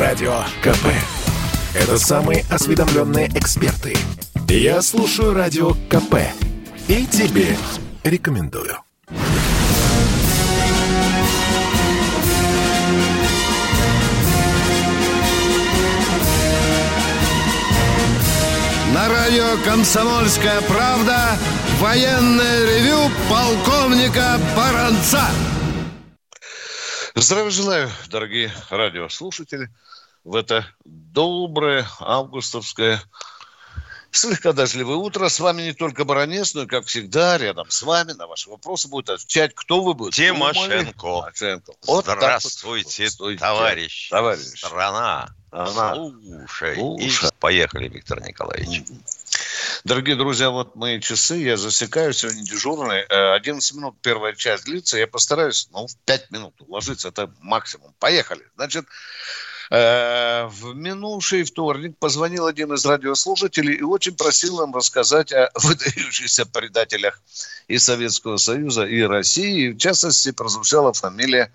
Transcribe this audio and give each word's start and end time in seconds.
Радио 0.00 0.32
КП. 0.62 0.86
Это 1.74 1.98
самые 1.98 2.46
осведомленные 2.48 3.28
эксперты. 3.34 3.94
Я 4.48 4.80
слушаю 4.80 5.34
Радио 5.34 5.72
КП. 5.90 6.14
И 6.88 7.04
тебе 7.04 7.54
рекомендую. 8.02 8.78
На 18.94 19.06
радио 19.06 19.62
«Комсомольская 19.66 20.62
правда» 20.62 21.36
военное 21.78 22.64
ревю 22.64 23.10
полковника 23.28 24.38
Баранца. 24.56 25.28
Здравия 27.14 27.50
желаю, 27.50 27.90
дорогие 28.08 28.52
радиослушатели. 28.68 29.68
В 30.22 30.36
это 30.36 30.66
доброе 30.84 31.86
августовское 31.98 33.02
слегка 34.12 34.52
дождливое 34.52 34.96
утро. 34.96 35.28
С 35.28 35.40
вами 35.40 35.62
не 35.62 35.72
только 35.72 36.04
Баранец, 36.04 36.54
но 36.54 36.62
и, 36.62 36.66
как 36.66 36.86
всегда, 36.86 37.36
рядом 37.36 37.68
с 37.68 37.82
вами 37.82 38.12
на 38.12 38.28
ваши 38.28 38.48
вопросы 38.48 38.88
будет 38.88 39.10
отвечать, 39.10 39.54
кто 39.54 39.82
вы 39.82 39.94
будете. 39.94 40.28
Тимошенко. 40.28 40.92
Тимошенко. 40.92 41.72
Вот 41.86 42.04
Здравствуйте, 42.04 43.08
вот. 43.18 43.38
товарищ. 43.38 44.08
Товарищ. 44.10 44.58
Страна. 44.58 45.34
Она. 45.50 45.94
Слушай. 45.94 46.76
Слушай. 46.76 47.28
И 47.28 47.32
поехали, 47.40 47.88
Виктор 47.88 48.20
Николаевич. 48.22 48.84
Дорогие 49.84 50.14
друзья, 50.14 50.50
вот 50.50 50.76
мои 50.76 51.00
часы, 51.00 51.36
я 51.36 51.56
засекаю, 51.56 52.12
сегодня 52.12 52.42
дежурный. 52.42 53.00
Э, 53.08 53.34
11 53.34 53.74
минут 53.74 53.96
первая 54.02 54.34
часть 54.34 54.64
длится, 54.64 54.98
я 54.98 55.06
постараюсь, 55.06 55.68
ну, 55.72 55.86
в 55.86 55.96
5 56.04 56.30
минут 56.30 56.54
уложиться, 56.60 57.08
это 57.08 57.32
максимум. 57.40 57.94
Поехали. 57.98 58.42
Значит, 58.56 58.84
э, 59.70 60.44
в 60.48 60.74
минувший 60.74 61.44
вторник 61.44 61.96
позвонил 61.98 62.44
один 62.44 62.74
из 62.74 62.84
радиослушателей 62.84 63.76
и 63.76 63.82
очень 63.82 64.14
просил 64.14 64.62
им 64.62 64.74
рассказать 64.74 65.32
о 65.32 65.50
выдающихся 65.54 66.44
предателях 66.44 67.22
и 67.66 67.78
Советского 67.78 68.36
Союза, 68.36 68.84
и 68.84 69.00
России. 69.00 69.68
И 69.68 69.72
в 69.72 69.78
частности, 69.78 70.30
прозвучала 70.30 70.92
фамилия 70.92 71.54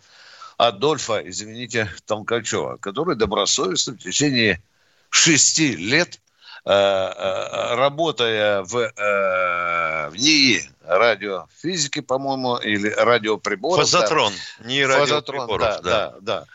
Адольфа, 0.58 1.22
извините, 1.24 1.94
Толкачева, 2.08 2.78
который 2.78 3.16
добросовестно 3.16 3.94
в 3.94 4.00
течение 4.00 4.64
шести 5.12 5.76
лет 5.76 6.16
э, 6.16 6.16
э, 6.16 6.25
работая 6.66 8.64
в, 8.64 8.76
э, 8.76 10.10
в 10.10 10.16
НИИ 10.16 10.68
радиофизики, 10.84 12.02
по-моему, 12.02 12.58
или 12.58 12.90
радиоприборов. 12.90 13.86
Фазотрон, 13.86 14.34
да. 14.60 14.66
Фазотрон, 14.66 15.00
радиоприборов, 15.00 15.82
да, 15.82 15.82
да, 15.82 16.16
да. 16.22 16.46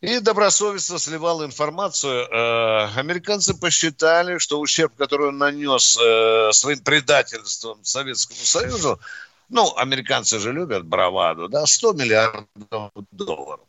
И 0.00 0.20
добросовестно 0.20 0.98
сливал 0.98 1.44
информацию. 1.44 2.28
Э, 2.30 2.88
Американцы 2.96 3.54
посчитали, 3.54 4.38
что 4.38 4.60
ущерб, 4.60 4.94
который 4.96 5.28
он 5.28 5.38
нанес 5.38 5.98
э, 6.00 6.52
своим 6.52 6.78
предательством 6.80 7.84
Советскому 7.84 8.40
Союзу, 8.40 9.00
ну, 9.48 9.74
американцы 9.76 10.38
же 10.38 10.52
любят 10.52 10.84
браваду, 10.84 11.48
да, 11.48 11.66
100 11.66 11.92
миллиардов 11.94 12.92
долларов. 13.10 13.60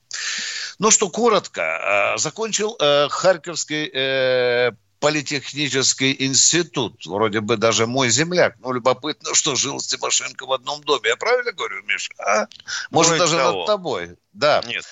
Ну, 0.77 0.91
что 0.91 1.09
коротко, 1.09 1.61
э, 1.61 2.17
закончил 2.17 2.75
э, 2.79 3.07
Харьковский 3.09 3.89
э, 3.91 4.71
политехнический 4.99 6.15
институт, 6.19 7.05
вроде 7.05 7.41
бы 7.41 7.57
даже 7.57 7.87
мой 7.87 8.09
земляк. 8.09 8.55
Ну, 8.59 8.73
любопытно, 8.73 9.33
что 9.33 9.55
жил 9.55 9.79
с 9.79 9.87
Тимошенко 9.87 10.45
в 10.45 10.53
одном 10.53 10.81
доме. 10.83 11.09
Я 11.09 11.15
правильно 11.15 11.51
говорю, 11.51 11.83
Миша? 11.83 12.11
А? 12.19 12.47
Может, 12.91 13.13
Кроме 13.13 13.19
даже 13.19 13.37
того. 13.37 13.57
над 13.59 13.67
тобой. 13.67 14.17
Да. 14.33 14.61
Нет. 14.67 14.85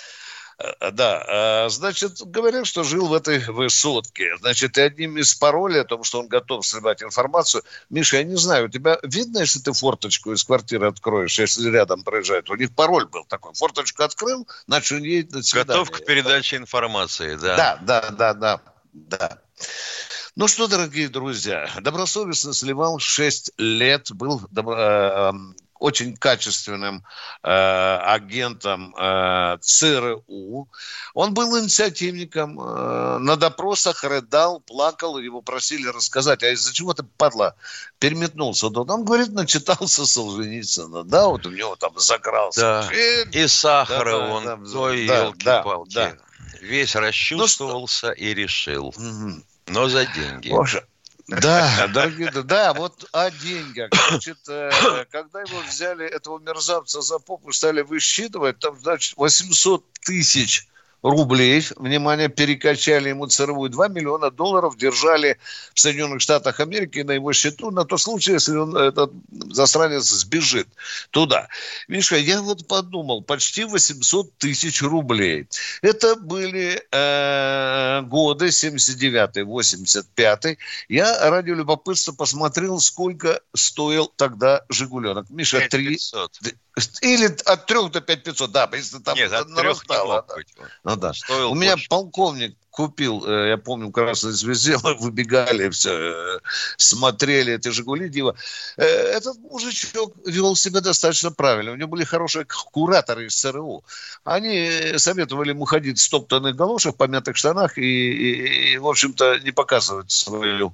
Э, 0.60 0.92
Да, 0.92 1.66
э, 1.66 1.70
значит, 1.70 2.20
говорят, 2.22 2.66
что 2.66 2.84
жил 2.84 3.08
в 3.08 3.14
этой 3.14 3.40
высотке. 3.40 4.38
Значит, 4.38 4.78
и 4.78 4.82
одним 4.82 5.18
из 5.18 5.36
паролей 5.36 5.82
о 5.82 5.86
том, 5.86 6.04
что 6.04 6.20
он 6.20 6.28
готов 6.28 6.66
сливать 6.66 7.04
информацию. 7.04 7.64
Миша, 7.90 8.18
я 8.18 8.24
не 8.24 8.38
знаю, 8.38 8.66
у 8.66 8.70
тебя 8.70 8.98
видно, 9.04 9.40
если 9.40 9.60
ты 9.60 9.73
форточку 9.73 10.32
из 10.32 10.44
квартиры 10.44 10.88
откроешь, 10.88 11.38
если 11.38 11.70
рядом 11.70 12.04
проезжает? 12.04 12.50
У 12.50 12.56
них 12.56 12.73
пароль 12.73 13.06
был 13.06 13.26
такой. 13.26 13.54
Форточку 13.54 14.04
открыл, 14.04 14.48
он 14.67 15.04
едет 15.04 15.32
на 15.32 15.44
свидание. 15.44 15.84
Готов 15.84 15.92
к 15.92 16.06
передаче 16.06 16.56
информации, 16.56 17.36
да. 17.36 17.58
Да, 17.58 17.80
да, 17.82 18.10
да, 18.12 18.34
да, 18.34 18.62
да. 18.94 19.42
Ну 20.36 20.48
что, 20.48 20.68
дорогие 20.68 21.10
друзья, 21.10 21.70
добросовестно 21.82 22.54
сливал 22.54 23.00
6 23.00 23.52
лет, 23.58 24.12
был 24.12 24.42
добро- 24.52 24.78
эм, 25.30 25.56
очень 25.80 26.16
качественным 26.16 27.04
э, 27.44 27.50
агентом 27.50 28.96
э, 28.96 29.58
ЦРУ. 29.62 30.67
Он 31.14 31.34
был 31.34 31.60
инициативником, 31.60 32.60
э, 32.60 33.17
на 33.20 33.36
допросах 33.36 34.04
рыдал, 34.04 34.60
плакал, 34.60 35.17
его 35.17 35.42
просили 35.42 35.88
рассказать, 35.88 36.44
а 36.44 36.50
из-за 36.52 36.73
чего 36.73 36.94
ты, 36.94 37.04
падла, 37.04 37.56
переметнулся? 38.00 38.70
туда? 38.70 38.94
Он 38.94 39.06
говорит, 39.06 39.30
начитался 39.34 40.06
Солженицына, 40.06 41.04
да, 41.04 41.28
вот 41.28 41.46
у 41.46 41.52
него 41.52 41.76
там 41.76 41.98
закрался. 41.98 42.62
Да. 42.62 42.84
фильм. 42.84 43.32
И 43.32 43.48
сахара 43.48 44.12
Да, 44.12 44.17
да, 44.20 44.34
он, 44.34 44.46
да, 44.46 44.80
ой, 44.80 45.08
да, 45.08 45.23
елки-палки. 45.26 45.94
да, 45.96 46.12
да. 46.12 46.17
Весь 46.62 46.96
расчувствовался 46.96 48.12
и 48.12 48.34
решил. 48.34 48.94
Мгм. 48.98 49.44
Но 49.67 49.89
за 49.89 50.05
деньги. 50.05 50.50
Боже. 50.50 50.86
Да, 51.28 51.88
дорогие, 51.94 52.32
друзья, 52.32 52.44
да, 52.44 52.73
вот 52.73 53.08
о 53.11 53.30
деньгах. 53.30 53.89
Значит, 54.10 54.38
э, 54.48 55.05
когда 55.11 55.42
его 55.42 55.60
взяли, 55.67 56.05
этого 56.05 56.39
мерзавца 56.39 57.02
за 57.02 57.20
попу, 57.20 57.52
стали 57.52 57.82
высчитывать, 57.82 58.60
там, 58.60 58.80
значит, 58.80 59.17
800 59.17 59.83
тысяч 60.05 60.67
рублей, 61.02 61.66
внимание, 61.76 62.30
перекачали 62.30 63.10
ему 63.10 63.28
ЦРУ, 63.28 63.66
и 63.66 63.70
2 63.70 63.88
миллиона 63.90 64.32
долларов 64.32 64.78
держали 64.78 65.38
в 65.74 65.80
Соединенных 65.80 66.22
Штатах 66.22 66.60
Америки 66.60 67.00
на 67.00 67.12
его 67.12 67.34
счету 67.34 67.72
на 67.72 67.86
тот 67.86 68.02
случай, 68.02 68.34
если 68.34 68.58
он, 68.58 68.76
этот 68.76 69.12
засранец 69.52 70.04
сбежит 70.04 70.68
туда. 71.12 71.48
Миша, 71.88 72.18
я 72.18 72.42
вот 72.42 72.68
подумал, 72.68 73.22
почти 73.22 73.64
800 73.64 74.38
тысяч 74.38 74.82
рублей. 74.82 75.48
Это 75.82 76.16
были 76.16 76.84
э, 76.92 78.02
годы 78.04 78.48
79-85. 78.48 80.58
Я 80.90 81.30
ради 81.30 81.52
любопытства 81.52 82.14
посмотрел, 82.14 82.80
сколько 82.80 83.40
стоил 83.54 84.12
тогда 84.16 84.64
«Жигуленок». 84.70 85.30
Миша, 85.30 85.68
3... 85.70 85.90
500. 85.90 86.40
Или 87.02 87.26
от 87.45 87.65
3 87.65 87.89
до 87.89 88.02
5 88.02 88.23
500, 88.23 88.52
да, 88.52 88.70
если 88.73 88.99
там 88.99 89.15
Нет, 89.15 89.32
от 89.33 89.48
трех 89.48 89.48
не 89.48 89.55
нарастало. 89.55 90.15
мог 90.15 90.27
да. 90.27 90.36
быть. 90.36 90.54
Ну 90.83 90.95
да. 90.95 91.14
Стоил 91.14 91.52
У 91.52 91.55
меня 91.55 91.73
больше. 91.73 91.88
полковник 91.89 92.58
купил, 92.77 93.26
э, 93.26 93.49
я 93.49 93.58
помню, 93.58 93.88
в 93.88 93.92
Красной 93.92 94.32
Звезде, 94.33 94.77
мы 94.83 94.93
выбегали, 94.93 95.70
все, 95.70 96.39
смотрели 96.77 97.54
эти 97.54 97.70
«Жигули» 97.70 98.08
Дива. 98.10 98.36
Э, 98.77 98.83
Этот 99.17 99.38
мужичок 99.39 100.14
вел 100.26 100.55
себя 100.55 100.82
достаточно 100.82 101.32
правильно. 101.32 101.71
У 101.71 101.76
него 101.76 101.89
были 101.89 102.05
хорошие 102.05 102.45
кураторы 102.45 103.26
из 103.26 103.36
ЦРУ. 103.36 103.83
Они 104.23 104.93
советовали 104.98 105.49
ему 105.49 105.66
ходить 105.66 105.98
в 105.98 106.04
стоптанных 106.04 106.55
галошах, 106.55 106.95
помятых 106.95 107.36
штанах 107.36 107.77
и, 107.77 107.82
и- 107.82 108.73
и, 108.73 108.77
в 108.77 108.87
общем-то, 108.87 109.39
не 109.39 109.52
показывать 109.52 110.11
свою 110.11 110.71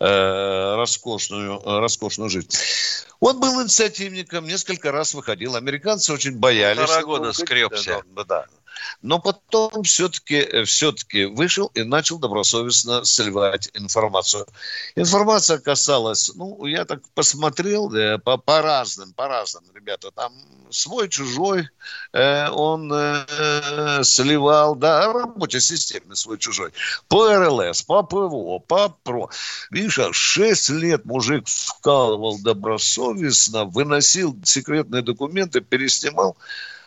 э, 0.00 0.74
роскошную, 0.76 1.60
э, 1.64 1.78
роскошную 1.78 2.28
жизнь. 2.28 2.50
Он 3.20 3.40
был 3.40 3.62
инициативником, 3.62 4.44
несколько 4.46 4.92
раз 4.92 5.14
выходил. 5.14 5.54
Американцы 5.56 6.12
очень 6.12 6.36
боялись. 6.38 6.80
Полтора 6.80 7.00
его 7.00 7.10
года 7.16 7.28
выходить. 7.28 7.46
скребся. 7.46 8.02
Да, 8.14 8.24
да. 8.24 8.44
Но 9.02 9.18
потом 9.18 9.82
все-таки, 9.82 10.64
все-таки 10.64 11.24
вышел 11.24 11.70
и 11.74 11.82
начал 11.82 12.18
добросовестно 12.18 13.04
сливать 13.04 13.70
информацию. 13.74 14.46
Информация 14.96 15.58
касалась, 15.58 16.32
ну, 16.34 16.64
я 16.66 16.84
так 16.84 17.00
посмотрел 17.14 17.92
э, 17.94 18.18
по, 18.18 18.36
по 18.36 18.62
разным, 18.62 19.12
по 19.12 19.28
разным, 19.28 19.64
ребята, 19.74 20.10
там 20.10 20.32
свой, 20.70 21.08
чужой, 21.08 21.68
э, 22.12 22.48
он 22.50 22.92
э, 22.92 24.02
сливал, 24.02 24.74
да, 24.74 25.04
о 25.04 25.12
работе 25.12 25.60
системы 25.60 26.16
свой-чужой, 26.16 26.72
по 27.08 27.28
РЛС, 27.28 27.82
по 27.82 28.02
ПВО, 28.02 28.58
по 28.58 28.88
ПРО. 28.88 29.30
Видишь, 29.70 29.98
а 29.98 30.12
6 30.12 30.70
лет 30.70 31.04
мужик 31.04 31.46
вкалывал 31.46 32.38
добросовестно, 32.38 33.64
выносил 33.64 34.36
секретные 34.44 35.02
документы, 35.02 35.60
переснимал. 35.60 36.36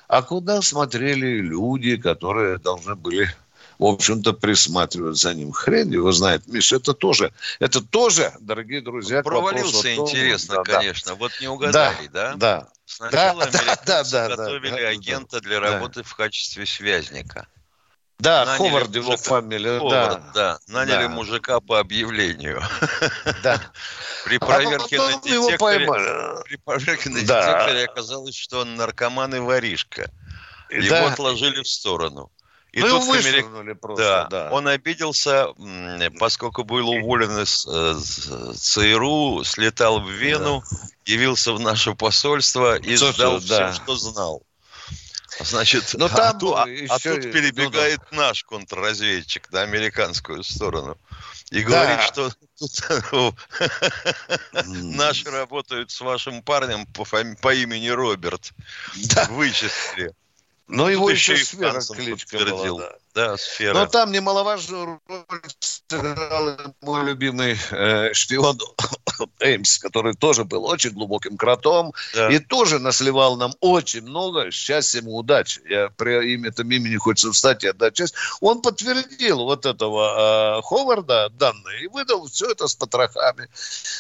А 0.10 0.24
куда 0.24 0.62
смотрели 0.64 1.38
люди, 1.40 1.96
которые 1.96 2.58
должны 2.58 2.96
были, 2.96 3.30
в 3.78 3.86
общем-то, 3.86 4.34
присматривать 4.34 5.18
за 5.18 5.36
ним? 5.36 5.52
Хрен 5.52 5.92
его 5.92 6.12
знает. 6.12 6.48
Миш, 6.48 6.74
это 6.74 6.96
тоже, 6.96 7.32
это 7.60 7.80
тоже, 7.80 8.34
дорогие 8.40 8.82
друзья, 8.82 9.22
Провалился 9.22 9.84
том- 9.96 10.08
интересно, 10.08 10.56
Да, 10.56 10.64
да. 10.64 10.78
конечно. 10.80 11.14
Вот 11.14 11.32
не 11.40 11.48
угадали, 11.48 12.08
да? 12.12 12.34
Да, 12.36 12.70
Сначала 12.86 13.46
Да, 13.46 13.52
да, 13.52 13.60
американцы 13.60 13.86
да, 13.86 14.04
да, 14.04 14.30
да, 14.30 14.36
готовили 14.36 14.72
да, 14.72 14.78
да. 14.78 14.88
агента 14.88 15.42
для 15.42 15.60
Да. 15.60 15.74
работы 15.74 16.02
в 16.02 16.16
качестве 16.16 16.66
связника. 16.66 17.48
Да, 18.20 18.46
Наняли 18.46 18.58
Ховард 18.58 18.96
его 18.96 19.18
фамилия, 19.18 19.80
Ховард, 19.80 20.22
да, 20.34 20.60
да. 20.68 20.74
Наняли 20.74 21.04
Да. 21.04 21.10
мужика 21.10 21.60
по 21.62 21.80
объявлению. 21.80 22.62
да. 23.44 23.62
При 24.26 24.38
А 24.38 24.46
проверке 24.46 24.98
на 24.98 25.06
потом 25.06 25.32
его 25.32 25.46
детекторе... 25.48 25.58
поймали. 25.86 26.44
При 26.44 26.56
проверке 26.58 27.10
на 27.10 27.22
Да. 27.26 27.42
детекторе 27.46 27.86
оказалось, 27.86 28.36
что 28.36 28.60
он 28.60 28.76
наркоман 28.76 29.34
и 29.36 29.40
воришка. 29.40 30.12
Его 30.70 30.90
Да. 30.90 31.14
отложили 31.14 31.64
в 31.64 31.68
сторону. 31.68 32.30
И 32.72 32.82
ну, 32.82 33.00
тут 33.00 33.16
Америк- 33.16 33.80
просто, 33.80 34.04
Да, 34.04 34.24
да. 34.26 34.52
он 34.52 34.68
обиделся, 34.68 35.48
поскольку 36.20 36.64
был 36.64 36.88
уволен 36.90 37.40
из 37.42 37.66
э, 37.66 37.96
с- 37.96 38.60
ЦРУ, 38.60 39.44
слетал 39.44 40.02
в 40.02 40.10
Вену, 40.12 40.64
явился 41.06 41.54
в 41.54 41.60
наше 41.60 41.96
посольство 41.96 42.78
и 42.78 42.96
Слушай, 42.96 43.14
сдал 43.16 43.40
да. 43.42 43.72
все, 43.72 43.82
что 43.82 43.96
знал. 43.96 44.44
Значит, 45.40 45.94
Но 45.94 46.06
а, 46.06 46.10
там 46.10 46.40
ту- 46.40 46.56
а- 46.56 46.68
еще 46.68 46.94
а 46.94 47.00
тут 47.00 47.26
ну 47.26 47.32
перебегает 47.32 48.00
наш 48.12 48.44
контрразведчик 48.44 49.50
на 49.52 49.62
американскую 49.62 50.44
сторону 50.44 50.98
и 51.50 51.62
говорит, 51.62 52.02
что 52.02 52.32
тут 52.58 53.36
наши 54.66 55.30
работают 55.30 55.92
с 55.92 56.02
вашим 56.02 56.44
парнем 56.44 56.86
по, 56.88 57.06
по 57.06 57.54
имени 57.54 57.88
Роберт. 57.88 58.52
Вычислили. 59.30 60.14
Но 60.68 60.90
его 60.90 61.08
Тут 61.10 61.18
еще 61.18 61.36
и 61.36 61.44
Хансен 61.44 61.96
кличка 61.96 62.38
была, 62.46 62.78
да. 62.78 62.96
Да, 63.16 63.38
сфера. 63.38 63.74
Но 63.74 63.88
там 63.88 64.12
немаловажную 64.12 65.00
роль 65.08 65.42
сыграл 65.90 66.58
мой 66.82 67.06
любимый 67.06 67.58
э, 67.72 68.14
шпион 68.14 68.60
Эймс, 69.40 69.80
который 69.80 70.14
тоже 70.14 70.44
был 70.44 70.66
очень 70.66 70.92
глубоким 70.92 71.38
кротом 71.38 71.94
Да. 72.14 72.30
и 72.30 72.40
тоже 72.40 72.80
насливал 72.80 73.38
нам 73.38 73.54
очень 73.60 74.02
много 74.02 74.52
счастья 74.52 75.00
ему 75.00 75.18
удачи. 75.18 75.62
Я 75.68 75.90
при 75.90 76.34
имя 76.34 76.50
этом 76.50 76.70
имени 76.70 76.98
хочется 76.98 77.32
встать 77.32 77.64
и 77.64 77.68
отдать 77.68 77.96
честь. 77.96 78.14
Он 78.42 78.62
подтвердил 78.62 79.44
вот 79.44 79.66
этого 79.66 80.60
э, 80.60 80.62
Ховарда 80.64 81.30
данные 81.30 81.84
и 81.84 81.88
выдал 81.88 82.28
все 82.28 82.52
это 82.52 82.68
с 82.68 82.76
потрохами. 82.76 83.48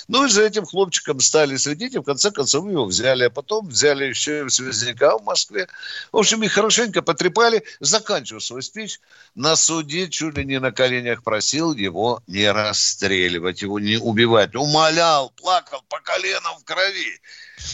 Ну 0.07 0.25
и 0.25 0.29
за 0.29 0.43
этим 0.43 0.65
хлопчиком 0.65 1.19
стали 1.19 1.55
следить, 1.57 1.95
и 1.95 1.99
в 1.99 2.03
конце 2.03 2.31
концов 2.31 2.67
его 2.69 2.85
взяли. 2.85 3.23
А 3.25 3.29
потом 3.29 3.67
взяли 3.67 4.05
еще 4.05 4.45
и 4.45 4.49
связняка 4.49 5.17
в 5.17 5.23
Москве. 5.23 5.67
В 6.11 6.17
общем, 6.17 6.43
их 6.43 6.51
хорошенько 6.51 7.01
потрепали. 7.01 7.63
Заканчиваю 7.79 8.41
свой 8.41 8.63
спич. 8.63 8.98
На 9.35 9.55
суде 9.55 10.09
чуть 10.09 10.37
ли 10.37 10.45
не 10.45 10.59
на 10.59 10.71
коленях 10.71 11.23
просил 11.23 11.73
его 11.73 12.21
не 12.27 12.51
расстреливать, 12.51 13.61
его 13.61 13.79
не 13.79 13.97
убивать. 13.97 14.55
Умолял, 14.55 15.29
плакал 15.29 15.81
по 15.87 15.99
коленам 16.01 16.57
в 16.59 16.63
крови. 16.65 17.21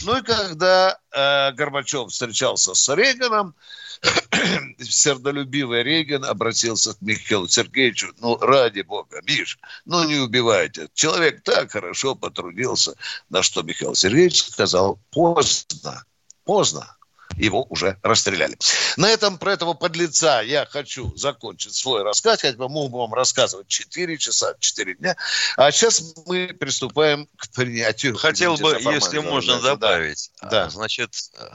Ну 0.04 0.18
и 0.18 0.22
когда 0.22 0.98
э, 1.10 1.52
Горбачев 1.52 2.10
встречался 2.10 2.74
с 2.74 2.94
Рейганом, 2.94 3.54
сердолюбивый 4.78 5.82
Рейган 5.82 6.24
обратился 6.24 6.94
к 6.94 7.00
Михаилу 7.00 7.48
Сергеевичу, 7.48 8.12
ну, 8.18 8.36
ради 8.38 8.82
бога, 8.82 9.20
Миш, 9.26 9.58
ну, 9.84 10.04
не 10.04 10.16
убивайте. 10.16 10.88
Человек 10.94 11.42
так 11.42 11.72
хорошо 11.72 12.14
потрудился. 12.14 12.94
На 13.30 13.42
что 13.42 13.62
Михаил 13.62 13.94
Сергеевич 13.94 14.44
сказал, 14.44 14.98
поздно, 15.10 16.04
поздно. 16.44 16.95
Его 17.36 17.66
уже 17.68 17.98
расстреляли. 18.02 18.56
На 18.96 19.10
этом 19.10 19.38
про 19.38 19.52
этого 19.52 19.74
подлеца 19.74 20.40
я 20.40 20.66
хочу 20.66 21.14
закончить 21.16 21.74
свой 21.74 22.02
рассказ. 22.02 22.40
Хотя 22.40 22.56
бы 22.56 22.68
мог 22.68 22.90
бы 22.90 22.98
вам 22.98 23.14
рассказывать 23.14 23.68
4 23.68 24.18
часа, 24.18 24.54
4 24.58 24.94
дня. 24.94 25.16
А 25.56 25.70
сейчас 25.70 26.14
мы 26.26 26.48
приступаем 26.58 27.28
к 27.36 27.48
принятию. 27.50 28.16
Хотел 28.16 28.56
бы, 28.56 28.78
если 28.80 29.18
можно, 29.18 29.60
да. 29.60 29.76
добавить. 29.76 30.30
Да. 30.42 30.64
А, 30.64 30.70
Значит, 30.70 31.14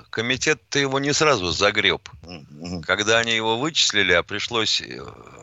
комитет-то 0.10 0.80
его 0.80 1.00
не 1.00 1.13
сразу 1.13 1.51
загреб. 1.51 2.07
Когда 2.86 3.19
они 3.19 3.36
его 3.36 3.57
вычислили, 3.57 4.13
а 4.13 4.24
пришлось 4.24 4.81
э, 4.81 5.01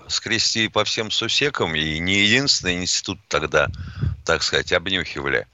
скрести 0.09 0.69
по 0.69 0.85
всем 0.85 1.11
сусекам, 1.11 1.75
и 1.75 1.99
не 1.99 2.23
единственный 2.25 2.77
институт 2.77 3.19
тогда, 3.29 3.69
так 4.25 4.43
сказать, 4.43 4.73
обнюхивали, 4.73 5.47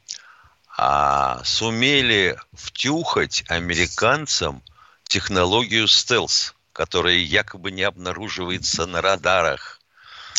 а 0.77 1.43
сумели 1.45 2.39
втюхать 2.53 3.45
американцам 3.49 4.63
технологию 5.14 5.87
стелс, 5.87 6.56
которая 6.72 7.14
якобы 7.14 7.70
не 7.70 7.84
обнаруживается 7.84 8.84
на 8.84 9.00
радарах. 9.00 9.81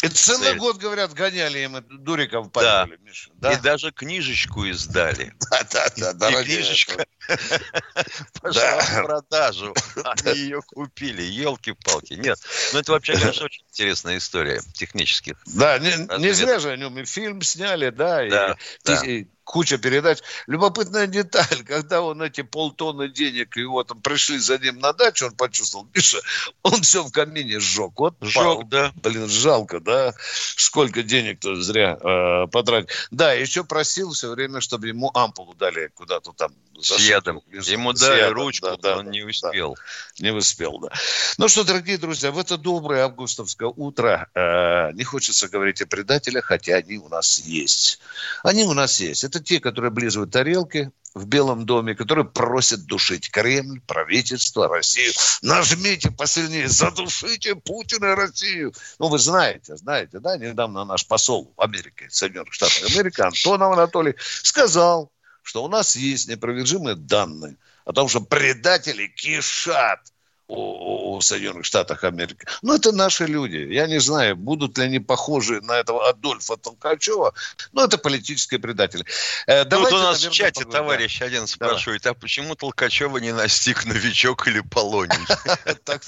И 0.03 0.09
целый 0.09 0.49
Цель. 0.49 0.57
год, 0.57 0.75
говорят, 0.75 1.13
гоняли 1.13 1.59
им 1.59 1.81
дуриков 2.03 2.51
Да. 2.51 2.83
палили, 2.83 2.99
Миша. 3.01 3.29
Да, 3.35 3.53
И 3.53 3.55
даже 3.61 3.93
книжечку 3.93 4.65
издали. 4.65 5.33
да, 5.71 5.87
да, 5.95 6.11
да, 6.13 6.29
И 6.29 6.43
книжечка 6.43 7.05
пошла 8.41 8.61
Да. 8.61 8.81
в 8.81 9.03
продажу. 9.05 9.73
Они 10.25 10.37
ее 10.41 10.61
купили. 10.61 11.21
Елки-палки. 11.21 12.15
Нет. 12.15 12.37
Ну, 12.73 12.79
это 12.79 12.91
вообще, 12.91 13.13
конечно, 13.17 13.45
очень 13.45 13.63
интересная 13.69 14.17
история 14.17 14.61
технических. 14.73 15.37
Да, 15.45 15.79
не, 15.79 16.33
зря 16.33 16.59
же 16.59 16.71
о 16.71 16.75
нем 16.75 16.99
и 16.99 17.05
фильм 17.05 17.41
сняли, 17.41 17.91
да, 17.91 18.27
Да, 18.27 18.57
да. 18.83 19.01
Куча 19.45 19.77
передач. 19.77 20.19
Любопытная 20.47 21.07
деталь, 21.07 21.63
когда 21.67 22.01
он 22.01 22.21
эти 22.21 22.41
полтонны 22.41 23.07
денег, 23.07 23.55
его 23.55 23.83
там 23.83 24.01
пришли 24.01 24.37
за 24.37 24.57
ним 24.57 24.79
на 24.79 24.91
дачу, 24.91 25.27
он 25.27 25.35
почувствовал, 25.35 25.87
Миша, 25.93 26.19
он 26.63 26.81
все 26.81 27.03
в 27.03 27.11
камине 27.11 27.59
сжег. 27.59 27.93
Вот 27.97 28.15
Сжег, 28.21 28.67
да. 28.67 28.91
Блин, 28.95 29.29
жалко, 29.29 29.79
да? 29.79 30.13
Сколько 30.57 31.03
денег-то 31.03 31.55
зря 31.61 31.97
э, 32.01 32.47
потратил. 32.47 32.89
Да, 33.11 33.33
еще 33.33 33.63
просил 33.63 34.11
все 34.11 34.29
время, 34.31 34.59
чтобы 34.59 34.87
ему 34.87 35.11
ампулу 35.13 35.53
дали 35.53 35.91
куда-то 35.95 36.33
там. 36.33 36.51
С 36.77 36.89
засунуть. 36.89 37.09
ядом. 37.09 37.41
Ему 37.51 37.93
дали 37.93 38.19
ядом, 38.19 38.33
ручку, 38.33 38.67
да, 38.67 38.75
да, 38.75 38.97
он 38.97 39.09
не 39.09 39.21
да. 39.21 39.27
успел. 39.27 39.77
Не 40.19 40.31
успел, 40.31 40.77
да. 40.79 40.89
Ну 41.37 41.47
что, 41.47 41.63
дорогие 41.63 41.97
друзья, 41.97 42.31
в 42.31 42.37
это 42.37 42.57
доброе 42.57 43.05
августовское 43.05 43.69
утро 43.69 44.27
э, 44.35 44.91
не 44.91 45.05
хочется 45.05 45.47
говорить 45.47 45.81
о 45.81 45.87
предателях, 45.87 46.45
хотя 46.45 46.75
они 46.75 46.97
у 46.97 47.07
нас 47.07 47.39
есть. 47.39 47.99
Они 48.43 48.65
у 48.65 48.73
нас 48.73 48.99
есть. 48.99 49.23
Это 49.23 49.34
те, 49.39 49.59
которые 49.59 49.89
облизывают 49.89 50.31
тарелки 50.31 50.91
в 51.13 51.27
Белом 51.27 51.65
доме, 51.65 51.95
которые 51.95 52.25
просят 52.25 52.85
душить 52.85 53.31
Кремль, 53.31 53.79
правительство, 53.87 54.67
Россию. 54.67 55.13
Нажмите 55.41 56.11
посильнее, 56.11 56.67
задушите 56.67 57.55
Путина 57.55 58.07
и 58.07 58.15
Россию. 58.15 58.73
Ну, 58.99 59.07
вы 59.07 59.17
знаете, 59.17 59.77
знаете, 59.77 60.19
да, 60.19 60.37
недавно 60.37 60.83
наш 60.83 61.07
посол 61.07 61.53
в 61.55 61.61
Америке, 61.61 62.07
Соединенных 62.09 62.53
Штатов 62.53 62.83
Америки, 62.91 63.21
Антонов 63.21 63.73
Анатолий, 63.73 64.15
сказал, 64.43 65.09
что 65.41 65.63
у 65.63 65.69
нас 65.69 65.95
есть 65.95 66.27
непровержимые 66.27 66.95
данные 66.95 67.55
о 67.85 67.93
том, 67.93 68.09
что 68.09 68.19
предатели 68.19 69.07
кишат 69.07 70.01
у, 70.47 71.15
у 71.15 71.21
Соединенных 71.21 71.65
Штатах 71.65 72.03
Америки. 72.03 72.45
Ну, 72.61 72.75
это 72.75 72.91
наши 72.91 73.25
люди. 73.25 73.57
Я 73.57 73.87
не 73.87 73.99
знаю, 73.99 74.35
будут 74.35 74.77
ли 74.77 74.85
они 74.85 74.99
похожи 74.99 75.61
на 75.61 75.73
этого 75.73 76.07
Адольфа 76.09 76.57
Толкачева, 76.57 77.33
но 77.73 77.83
это 77.85 77.97
политические 77.97 78.59
предатели. 78.59 79.05
Э, 79.47 79.61
Тут 79.63 79.69
давайте, 79.69 79.95
у 79.95 79.99
нас 79.99 80.17
наверное, 80.17 80.29
в 80.29 80.33
чате 80.33 80.63
поговорим. 80.65 80.71
товарищ 80.87 81.21
один 81.21 81.47
спрашивает, 81.47 82.05
а 82.05 82.13
почему 82.13 82.55
Толкачева 82.55 83.17
не 83.17 83.33
настиг 83.33 83.85
новичок 83.85 84.47
или 84.47 84.59
полоний? 84.59 85.15
Так, 85.83 86.03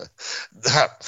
Да. 0.52 0.98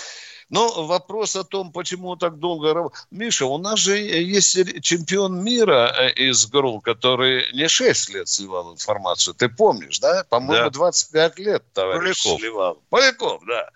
Но 0.51 0.87
вопрос 0.87 1.37
о 1.37 1.45
том, 1.45 1.73
почему 1.73 2.17
так 2.17 2.39
долго... 2.39 2.91
Миша, 3.11 3.47
у 3.47 3.59
нас 3.59 3.79
же 3.79 3.99
есть 3.99 4.83
чемпион 4.83 5.43
мира 5.45 5.93
э, 5.95 6.11
из 6.13 6.47
ГРУ, 6.47 6.81
который 6.81 7.53
не 7.53 7.69
6 7.69 8.09
лет 8.11 8.29
сливал 8.29 8.73
информацию. 8.73 9.35
Ты 9.35 9.49
помнишь, 9.49 9.99
да? 9.99 10.25
По-моему, 10.29 10.65
Да. 10.65 10.71
25 10.71 11.39
лет 11.39 11.65
товарищ 11.75 12.23
Поляков. 12.23 12.41
сливал. 12.41 12.83
Поляков, 12.89 13.43
да. 13.47 13.69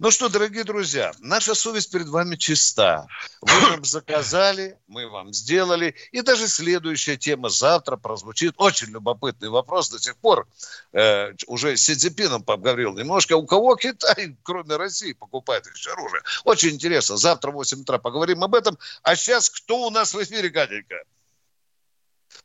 Ну 0.00 0.10
что, 0.10 0.28
дорогие 0.28 0.64
друзья, 0.64 1.12
наша 1.20 1.54
совесть 1.54 1.92
перед 1.92 2.08
вами 2.08 2.34
чиста. 2.34 3.06
Вы 3.40 3.60
нам 3.70 3.84
заказали, 3.84 4.76
мы 4.88 5.08
вам 5.08 5.32
сделали. 5.32 5.94
И 6.10 6.20
даже 6.20 6.48
следующая 6.48 7.16
тема 7.16 7.48
завтра 7.48 7.96
прозвучит. 7.96 8.54
Очень 8.56 8.88
любопытный 8.88 9.50
вопрос. 9.50 9.90
До 9.90 10.00
сих 10.00 10.16
пор 10.16 10.48
э, 10.92 11.32
уже 11.46 11.76
с 11.76 11.82
Си 11.82 11.94
Цзиньпином 11.94 12.42
поговорил 12.42 12.94
немножко. 12.94 13.36
У 13.36 13.46
кого 13.46 13.76
Китай, 13.76 14.36
кроме 14.42 14.76
России, 14.76 15.12
покупает 15.12 15.66
еще 15.72 15.92
оружие? 15.92 16.22
Очень 16.44 16.70
интересно. 16.70 17.16
Завтра 17.16 17.52
в 17.52 17.54
8 17.54 17.82
утра 17.82 17.98
поговорим 17.98 18.42
об 18.42 18.54
этом. 18.54 18.76
А 19.02 19.14
сейчас 19.14 19.48
кто 19.48 19.86
у 19.86 19.90
нас 19.90 20.12
в 20.12 20.22
эфире, 20.22 20.50
Катенька? 20.50 20.96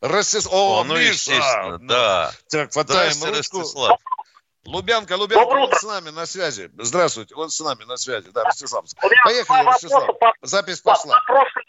Ростис... 0.02 0.46
О, 0.46 0.82
О, 0.82 0.84
ну, 0.84 0.96
Миша! 0.98 1.10
естественно, 1.10 1.80
да. 1.82 2.32
Так, 2.50 2.74
хватаем 2.74 3.14
Здравствуйте, 3.14 3.38
ручку. 3.38 3.60
Ростислав. 3.60 4.00
Лубянка, 4.66 5.14
Лубянка, 5.16 5.44
Доброе 5.46 5.64
он 5.64 5.68
утро. 5.70 5.78
с 5.78 5.84
нами 5.84 6.10
на 6.10 6.26
связи. 6.26 6.70
Здравствуйте, 6.78 7.34
он 7.36 7.50
с 7.50 7.60
нами 7.62 7.86
на 7.86 7.98
связи. 7.98 8.30
Да, 8.32 8.44
Ростислав. 8.44 8.84
У 9.02 9.08
меня 9.08 9.22
Поехали, 9.24 9.66
Ростислав. 9.66 10.20
по, 10.20 10.34
Запись 10.42 10.82
по- 10.82 10.92
пошла. 10.92 11.16
по 11.20 11.34
прошлым, 11.34 11.64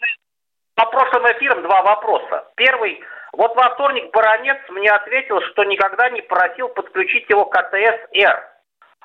по 0.75 0.87
прошлым 0.87 1.25
эфирам 1.33 1.63
два 1.63 1.83
вопроса. 1.83 2.45
Первый. 2.57 3.01
Вот 3.33 3.55
во 3.55 3.75
вторник 3.75 4.13
Баранец 4.13 4.59
мне 4.71 4.91
ответил, 4.91 5.41
что 5.53 5.63
никогда 5.65 6.11
не 6.11 6.21
просил 6.23 6.69
подключить 6.69 7.29
его 7.31 7.45
к 7.45 7.55
АТС-Р. 7.57 8.49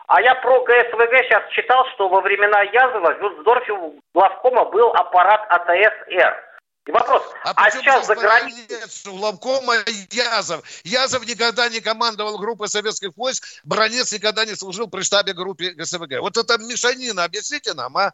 А 0.07 0.21
я 0.21 0.35
про 0.35 0.63
ГСВГ 0.63 1.13
сейчас 1.23 1.49
читал, 1.51 1.85
что 1.93 2.09
во 2.09 2.21
времена 2.21 2.61
Язова 2.63 3.13
в 3.13 3.19
Вюрцдорфе 3.21 3.71
у 3.73 3.99
главкома 4.13 4.65
был 4.65 4.89
аппарат 4.93 5.47
АТС-Р. 5.49 6.43
И 6.87 6.91
вопрос, 6.91 7.23
а, 7.43 7.53
причем 7.55 7.79
сейчас 7.81 8.05
за 8.05 8.15
границей... 8.15 9.11
Лобкома 9.11 9.73
Язов. 10.11 10.63
Язов 10.83 11.25
никогда 11.25 11.67
не 11.67 11.79
командовал 11.81 12.37
группой 12.37 12.67
советских 12.67 13.09
войск, 13.15 13.43
Бронец 13.63 14.11
никогда 14.13 14.45
не 14.45 14.55
служил 14.55 14.87
при 14.87 15.01
штабе 15.01 15.33
группы 15.33 15.71
ГСВГ. 15.71 16.19
Вот 16.21 16.37
это 16.37 16.59
мешанина, 16.59 17.23
объясните 17.23 17.73
нам, 17.73 17.97
а? 17.97 18.13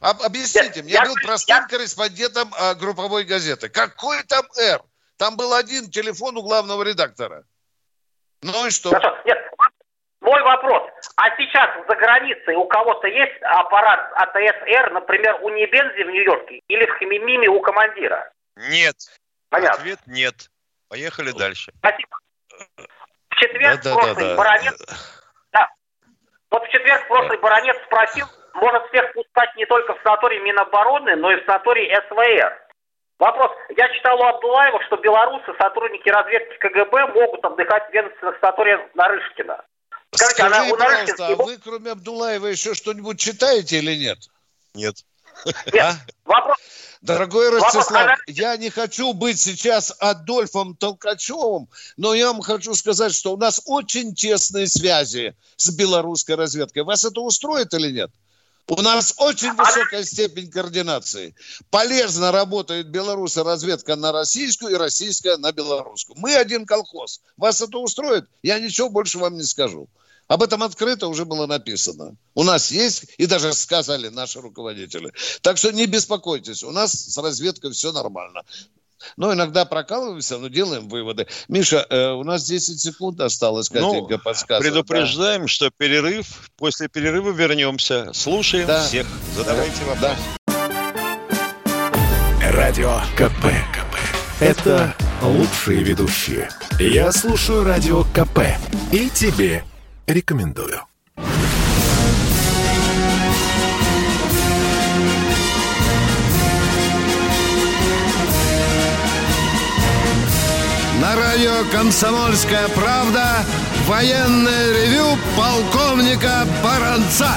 Об- 0.00 0.22
объясните 0.22 0.72
Я- 0.76 0.82
мне. 0.82 0.92
Я 0.92 1.00
я- 1.02 1.06
был 1.08 1.14
простым 1.22 1.56
я- 1.56 1.66
корреспондентом 1.66 2.54
а, 2.56 2.74
групповой 2.74 3.24
газеты. 3.24 3.68
Какой 3.68 4.22
там 4.22 4.46
«Р»? 4.56 4.82
Там 5.18 5.36
был 5.36 5.52
один 5.52 5.90
телефон 5.90 6.36
у 6.38 6.42
главного 6.42 6.82
редактора. 6.84 7.44
Ну 8.40 8.66
и 8.66 8.70
что? 8.70 8.90
Хорошо. 8.90 9.16
Нет, 9.26 9.36
мой 10.28 10.42
вопрос. 10.42 10.82
А 11.16 11.34
сейчас 11.36 11.70
за 11.88 11.96
границей 11.96 12.54
у 12.54 12.66
кого-то 12.66 13.06
есть 13.08 13.42
аппарат 13.42 14.12
АТС-Р, 14.14 14.92
например, 14.92 15.38
у 15.40 15.48
Небензи 15.48 16.02
в 16.02 16.10
Нью-Йорке 16.10 16.60
или 16.68 16.84
в 16.84 16.90
Хмимиме 16.98 17.48
у 17.48 17.60
командира? 17.60 18.30
Нет. 18.56 18.96
Понятно. 19.48 19.80
Ответ 19.80 19.98
нет. 20.06 20.34
Поехали 20.90 21.32
дальше. 21.32 21.72
Спасибо. 21.78 22.18
В 23.30 23.34
четверг 23.36 23.80
Да-да-да-да. 23.82 24.14
прошлый 24.14 24.36
баронец... 24.36 24.76
Да. 25.52 25.70
Вот 26.50 26.66
в 26.66 26.68
четверг 26.70 27.08
прошлый 27.08 27.38
баронец 27.38 27.76
спросил, 27.86 28.26
может 28.54 28.86
всех 28.88 29.12
пускать 29.14 29.56
не 29.56 29.64
только 29.64 29.94
в 29.94 30.02
санаторий 30.02 30.40
Минобороны, 30.40 31.16
но 31.16 31.32
и 31.32 31.40
в 31.40 31.46
санаторий 31.46 31.90
СВР. 32.08 32.68
Вопрос. 33.18 33.50
Я 33.70 33.88
читал 33.94 34.20
у 34.20 34.24
Абдулаева, 34.24 34.82
что 34.84 34.96
белорусы, 34.98 35.54
сотрудники 35.58 36.08
разведки 36.10 36.58
КГБ, 36.58 37.06
могут 37.14 37.44
отдыхать 37.44 37.88
в 37.88 37.92
ведомственных 37.94 38.38
санаториях 38.40 38.80
Нарышкина. 38.94 39.64
Скажите, 40.14 40.42
а 40.42 40.48
на- 40.48 40.56
Скажи, 40.56 40.72
у 40.72 40.76
Нарышкина 40.76 41.16
пожалуйста, 41.16 41.26
а 41.26 41.44
вы 41.44 41.58
кроме 41.58 41.90
Абдулаева 41.92 42.46
еще 42.46 42.74
что-нибудь 42.74 43.18
читаете 43.20 43.78
или 43.78 43.94
нет? 43.96 44.18
Нет. 44.74 45.04
Нет. 45.72 45.82
А? 45.84 45.96
Вопрос. 46.24 46.56
Дорогой 47.00 47.50
Вопрос, 47.50 47.74
Ростислав, 47.74 48.06
а- 48.08 48.16
я 48.26 48.56
не 48.56 48.70
хочу 48.70 49.12
быть 49.12 49.38
сейчас 49.38 49.94
Адольфом 50.00 50.74
Толкачевым, 50.74 51.68
но 51.96 52.12
я 52.12 52.26
вам 52.32 52.40
хочу 52.40 52.74
сказать, 52.74 53.14
что 53.14 53.34
у 53.34 53.36
нас 53.36 53.60
очень 53.66 54.14
тесные 54.16 54.66
связи 54.66 55.36
с 55.56 55.70
белорусской 55.70 56.34
разведкой. 56.34 56.82
Вас 56.82 57.04
это 57.04 57.20
устроит 57.20 57.72
или 57.72 57.92
нет? 57.92 58.10
У 58.68 58.82
нас 58.82 59.14
очень 59.16 59.54
высокая 59.54 60.04
степень 60.04 60.50
координации. 60.50 61.34
Полезно 61.70 62.30
работает 62.30 62.88
белорусская 62.88 63.42
разведка 63.42 63.96
на 63.96 64.12
российскую 64.12 64.72
и 64.72 64.76
российская 64.76 65.38
на 65.38 65.52
белорусскую. 65.52 66.18
Мы 66.18 66.34
один 66.34 66.66
колхоз. 66.66 67.22
Вас 67.38 67.62
это 67.62 67.78
устроит? 67.78 68.26
Я 68.42 68.60
ничего 68.60 68.90
больше 68.90 69.18
вам 69.18 69.36
не 69.38 69.44
скажу. 69.44 69.88
Об 70.26 70.42
этом 70.42 70.62
открыто 70.62 71.08
уже 71.08 71.24
было 71.24 71.46
написано. 71.46 72.14
У 72.34 72.44
нас 72.44 72.70
есть, 72.70 73.06
и 73.16 73.24
даже 73.24 73.54
сказали 73.54 74.08
наши 74.08 74.38
руководители. 74.38 75.14
Так 75.40 75.56
что 75.56 75.72
не 75.72 75.86
беспокойтесь, 75.86 76.62
у 76.62 76.70
нас 76.70 76.92
с 76.92 77.16
разведкой 77.16 77.72
все 77.72 77.92
нормально. 77.92 78.42
Но 79.16 79.32
иногда 79.32 79.64
прокалываемся, 79.64 80.38
но 80.38 80.48
делаем 80.48 80.88
выводы. 80.88 81.26
Миша, 81.48 81.86
э, 81.88 82.10
у 82.12 82.24
нас 82.24 82.44
10 82.44 82.80
секунд 82.80 83.20
осталось, 83.20 83.70
Ну, 83.70 83.92
Катенька 83.92 84.18
подсказывает. 84.18 84.72
Предупреждаем, 84.72 85.48
что 85.48 85.70
перерыв. 85.70 86.50
После 86.56 86.88
перерыва 86.88 87.30
вернемся. 87.30 88.10
Слушаем 88.12 88.66
Да. 88.66 88.82
всех. 88.82 89.06
Задавайте 89.36 89.76
Да. 90.00 90.14
вопросы. 90.14 91.28
Радио 92.52 93.00
КП. 93.16 93.46
Это 94.40 94.94
лучшие 95.22 95.82
ведущие. 95.82 96.48
Я 96.78 97.12
слушаю 97.12 97.64
Радио 97.64 98.04
КП. 98.04 98.40
И 98.92 99.08
тебе 99.10 99.64
рекомендую. 100.06 100.80
Радио 111.38 111.70
«Комсомольская 111.70 112.68
правда» 112.70 113.44
военное 113.86 114.72
ревю 114.72 115.16
полковника 115.36 116.44
Баранца. 116.64 117.30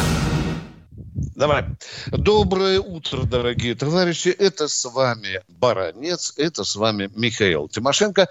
Давай. 1.36 1.66
Доброе 2.08 2.80
утро, 2.80 3.24
дорогие 3.26 3.76
товарищи. 3.76 4.30
Это 4.30 4.68
с 4.68 4.86
вами 4.86 5.42
Баранец, 5.48 6.34
это 6.38 6.64
с 6.64 6.76
вами 6.76 7.12
Михаил 7.16 7.68
Тимошенко. 7.68 8.28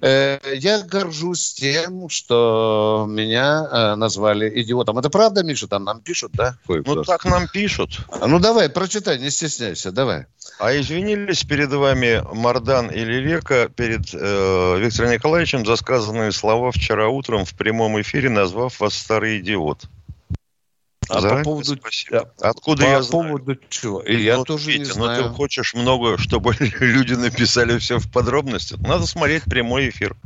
Э, 0.00 0.38
Я 0.54 0.82
горжусь 0.82 1.52
тем, 1.54 2.08
что 2.08 3.06
меня 3.08 3.66
э, 3.70 3.94
назвали 3.94 4.62
идиотом. 4.62 4.98
Это 4.98 5.10
правда, 5.10 5.44
Миша? 5.44 5.68
Там 5.68 5.84
нам 5.84 6.00
пишут, 6.00 6.32
да? 6.32 6.56
кое-кто? 6.66 6.94
Ну, 6.94 7.04
так 7.04 7.24
нам 7.24 7.46
пишут. 7.48 8.00
А 8.20 8.26
Ну, 8.26 8.38
давай, 8.38 8.68
прочитай, 8.68 9.18
не 9.18 9.30
стесняйся, 9.30 9.92
давай. 9.92 10.26
А 10.58 10.74
извинились 10.76 11.44
перед 11.44 11.72
вами 11.72 12.24
Мардан 12.32 12.90
или 12.90 13.20
Лека 13.20 13.68
перед 13.68 14.12
э, 14.12 14.78
Виктором 14.78 15.12
Николаевичем 15.12 15.66
за 15.66 15.76
сказанные 15.76 16.32
слова 16.32 16.72
вчера 16.72 17.08
утром 17.08 17.44
в 17.44 17.54
прямом 17.54 18.00
эфире, 18.00 18.28
назвав 18.30 18.80
вас 18.80 18.94
старый 18.94 19.40
идиот. 19.40 19.84
А 21.12 21.20
Заранее 21.20 21.44
по 21.44 21.50
поводу... 21.50 21.76
спасибо. 21.76 22.32
Откуда 22.40 22.84
по 22.84 22.88
я 22.88 23.02
знаю? 23.02 23.28
поводу 23.38 23.60
чего? 23.68 24.00
И 24.02 24.22
я 24.22 24.38
Ну, 24.38 24.44
тоже 24.44 24.70
Витя, 24.70 24.78
не 24.78 24.84
знаю. 24.86 25.24
ты 25.24 25.28
хочешь 25.30 25.74
много, 25.74 26.16
чтобы 26.16 26.54
люди 26.80 27.12
написали 27.14 27.78
все 27.78 27.98
в 27.98 28.10
подробностях. 28.10 28.80
Надо 28.80 29.06
смотреть 29.06 29.44
прямой 29.44 29.90
эфир. 29.90 30.16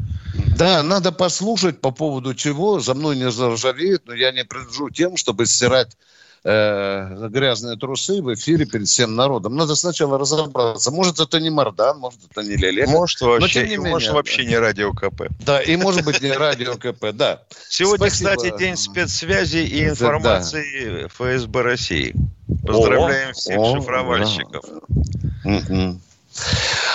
Да, 0.57 0.83
надо 0.85 1.11
послушать 1.11 1.81
по 1.81 1.91
поводу 1.91 2.35
чего. 2.35 2.79
За 2.79 2.95
мной 2.95 3.17
не 3.17 3.31
заржавеют, 3.31 4.07
но 4.07 4.15
я 4.15 4.31
не 4.31 4.45
принадлежу 4.45 4.91
тем, 4.91 5.17
чтобы 5.17 5.47
стирать 5.47 5.97
э, 6.47 7.29
грязные 7.29 7.77
трусы 7.77 8.23
в 8.23 8.33
эфире 8.35 8.67
перед 8.67 8.87
всем 8.87 9.17
народом. 9.17 9.57
Надо 9.57 9.75
сначала 9.75 10.19
разобраться. 10.19 10.91
Может, 10.91 11.19
это 11.19 11.41
не 11.41 11.51
Мардан, 11.51 11.99
может, 11.99 12.21
это 12.31 12.43
не 12.43 12.57
Лелека. 12.57 12.91
Может, 12.91 13.21
вообще, 13.23 13.61
тем 13.61 13.69
не 13.69 13.77
менее, 13.77 13.93
может, 13.93 14.09
да. 14.11 14.15
вообще 14.15 14.45
не 14.45 14.57
радио 14.57 14.93
КП. 14.93 15.23
Да, 15.41 15.61
и 15.61 15.77
может 15.77 16.05
быть 16.05 16.23
не 16.23 16.31
радио 16.31 16.75
КП, 16.75 17.13
да. 17.13 17.43
Сегодня, 17.69 18.09
Спасибо. 18.09 18.31
кстати, 18.31 18.59
день 18.59 18.77
спецсвязи 18.77 19.59
и 19.59 19.85
Да, 19.85 19.91
информации 19.91 21.09
ФСБ 21.09 21.63
России. 21.63 22.15
Поздравляем 22.65 23.31
О, 23.31 23.33
всех 23.33 23.59
о, 23.59 23.77
шифровальщиков. 23.77 24.65
Мгм. 25.45 26.01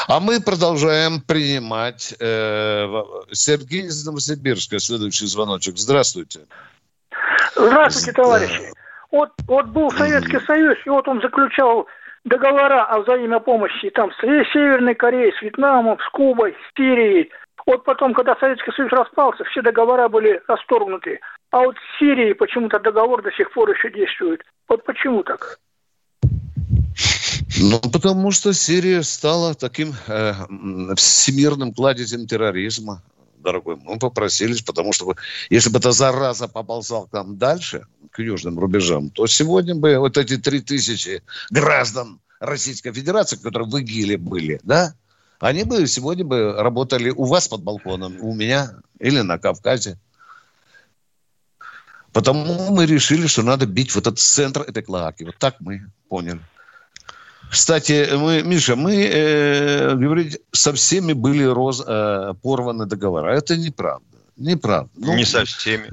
А 0.08 0.20
мы 0.20 0.40
продолжаем 0.40 1.20
принимать 1.20 2.14
э, 2.20 3.04
Сергей 3.32 3.88
из 3.88 4.06
Новосибирска, 4.06 4.80
следующий 4.80 5.26
звоночек. 5.26 5.78
Здравствуйте. 5.78 6.42
Здравствуйте, 7.56 8.14
товарищи. 8.14 8.72
Вот, 9.12 9.32
вот 9.48 9.68
был 9.68 9.92
Советский 9.92 10.40
Союз, 10.40 10.78
и 10.86 10.90
вот 10.90 11.08
он 11.08 11.22
заключал 11.22 11.88
договора 12.24 12.86
о 12.86 13.02
взаимопомощи 13.02 13.90
там 13.90 14.12
с 14.14 14.20
Северной 14.22 14.96
Кореей, 14.96 15.34
с 15.38 15.42
Вьетнамом, 15.42 16.00
с 16.00 16.10
Кубой, 16.12 16.54
с 16.54 16.78
Сирией. 16.78 17.30
Вот 17.66 17.84
потом, 17.84 18.14
когда 18.14 18.36
Советский 18.38 18.72
Союз 18.72 18.92
распался, 18.92 19.44
все 19.46 19.62
договора 19.62 20.08
были 20.08 20.42
расторгнуты. 20.48 21.20
А 21.52 21.60
вот 21.60 21.76
с 21.76 22.00
Сирией 22.00 22.34
почему-то 22.34 22.80
договор 22.80 23.22
до 23.22 23.32
сих 23.32 23.52
пор 23.52 23.70
еще 23.70 23.92
действует. 23.92 24.42
Вот 24.68 24.84
почему 24.86 25.24
так? 25.24 25.60
Ну, 27.60 27.80
потому 27.92 28.32
что 28.32 28.54
Сирия 28.54 29.04
стала 29.04 29.54
таким 29.54 29.94
э, 30.08 30.32
всемирным 30.96 31.74
кладезем 31.74 32.26
терроризма, 32.26 33.04
дорогой. 33.42 33.78
Мы 33.78 34.00
попросились, 34.00 34.62
потому 34.62 34.94
что 34.94 35.16
если 35.50 35.70
бы 35.70 35.80
эта 35.80 35.92
зараза 35.92 36.48
поползала 36.48 37.08
к 37.08 37.14
нам 37.14 37.38
дальше, 37.38 37.86
к 38.12 38.20
южным 38.20 38.60
рубежам, 38.60 39.10
то 39.10 39.28
сегодня 39.28 39.76
бы 39.76 39.98
вот 39.98 40.18
эти 40.18 40.38
три 40.38 40.62
тысячи 40.62 41.24
граждан 41.50 42.20
Российской 42.40 42.92
Федерации, 42.92 43.38
которые 43.38 43.70
в 43.70 43.78
ИГИЛе 43.78 44.18
были, 44.18 44.60
да, 44.64 44.94
они 45.40 45.64
бы 45.64 45.88
сегодня 45.88 46.24
бы 46.24 46.54
работали 46.54 47.10
у 47.10 47.26
вас 47.26 47.48
под 47.48 47.64
балконом, 47.64 48.18
у 48.22 48.34
меня 48.34 48.74
или 49.00 49.22
на 49.22 49.38
Кавказе. 49.38 49.98
Потому 52.14 52.72
мы 52.72 52.86
решили, 52.86 53.26
что 53.28 53.42
надо 53.42 53.66
бить 53.66 53.92
в 53.92 53.98
этот 53.98 54.20
центр 54.20 54.62
этой 54.62 54.84
клоаки. 54.84 55.24
Вот 55.24 55.38
так 55.38 55.56
мы 55.60 55.88
поняли. 56.10 56.42
Кстати, 57.52 58.10
мы, 58.16 58.44
Миша, 58.44 58.78
мы, 58.78 58.96
э, 58.96 59.94
говорите, 59.96 60.40
со 60.54 60.72
всеми 60.72 61.12
были 61.12 61.44
роз, 61.44 61.84
э, 61.86 62.34
порваны 62.42 62.86
договора. 62.86 63.36
Это 63.36 63.58
неправда. 63.58 64.06
Неправда. 64.38 64.90
Ну, 64.96 65.16
Не 65.16 65.26
со 65.26 65.44
всеми. 65.44 65.90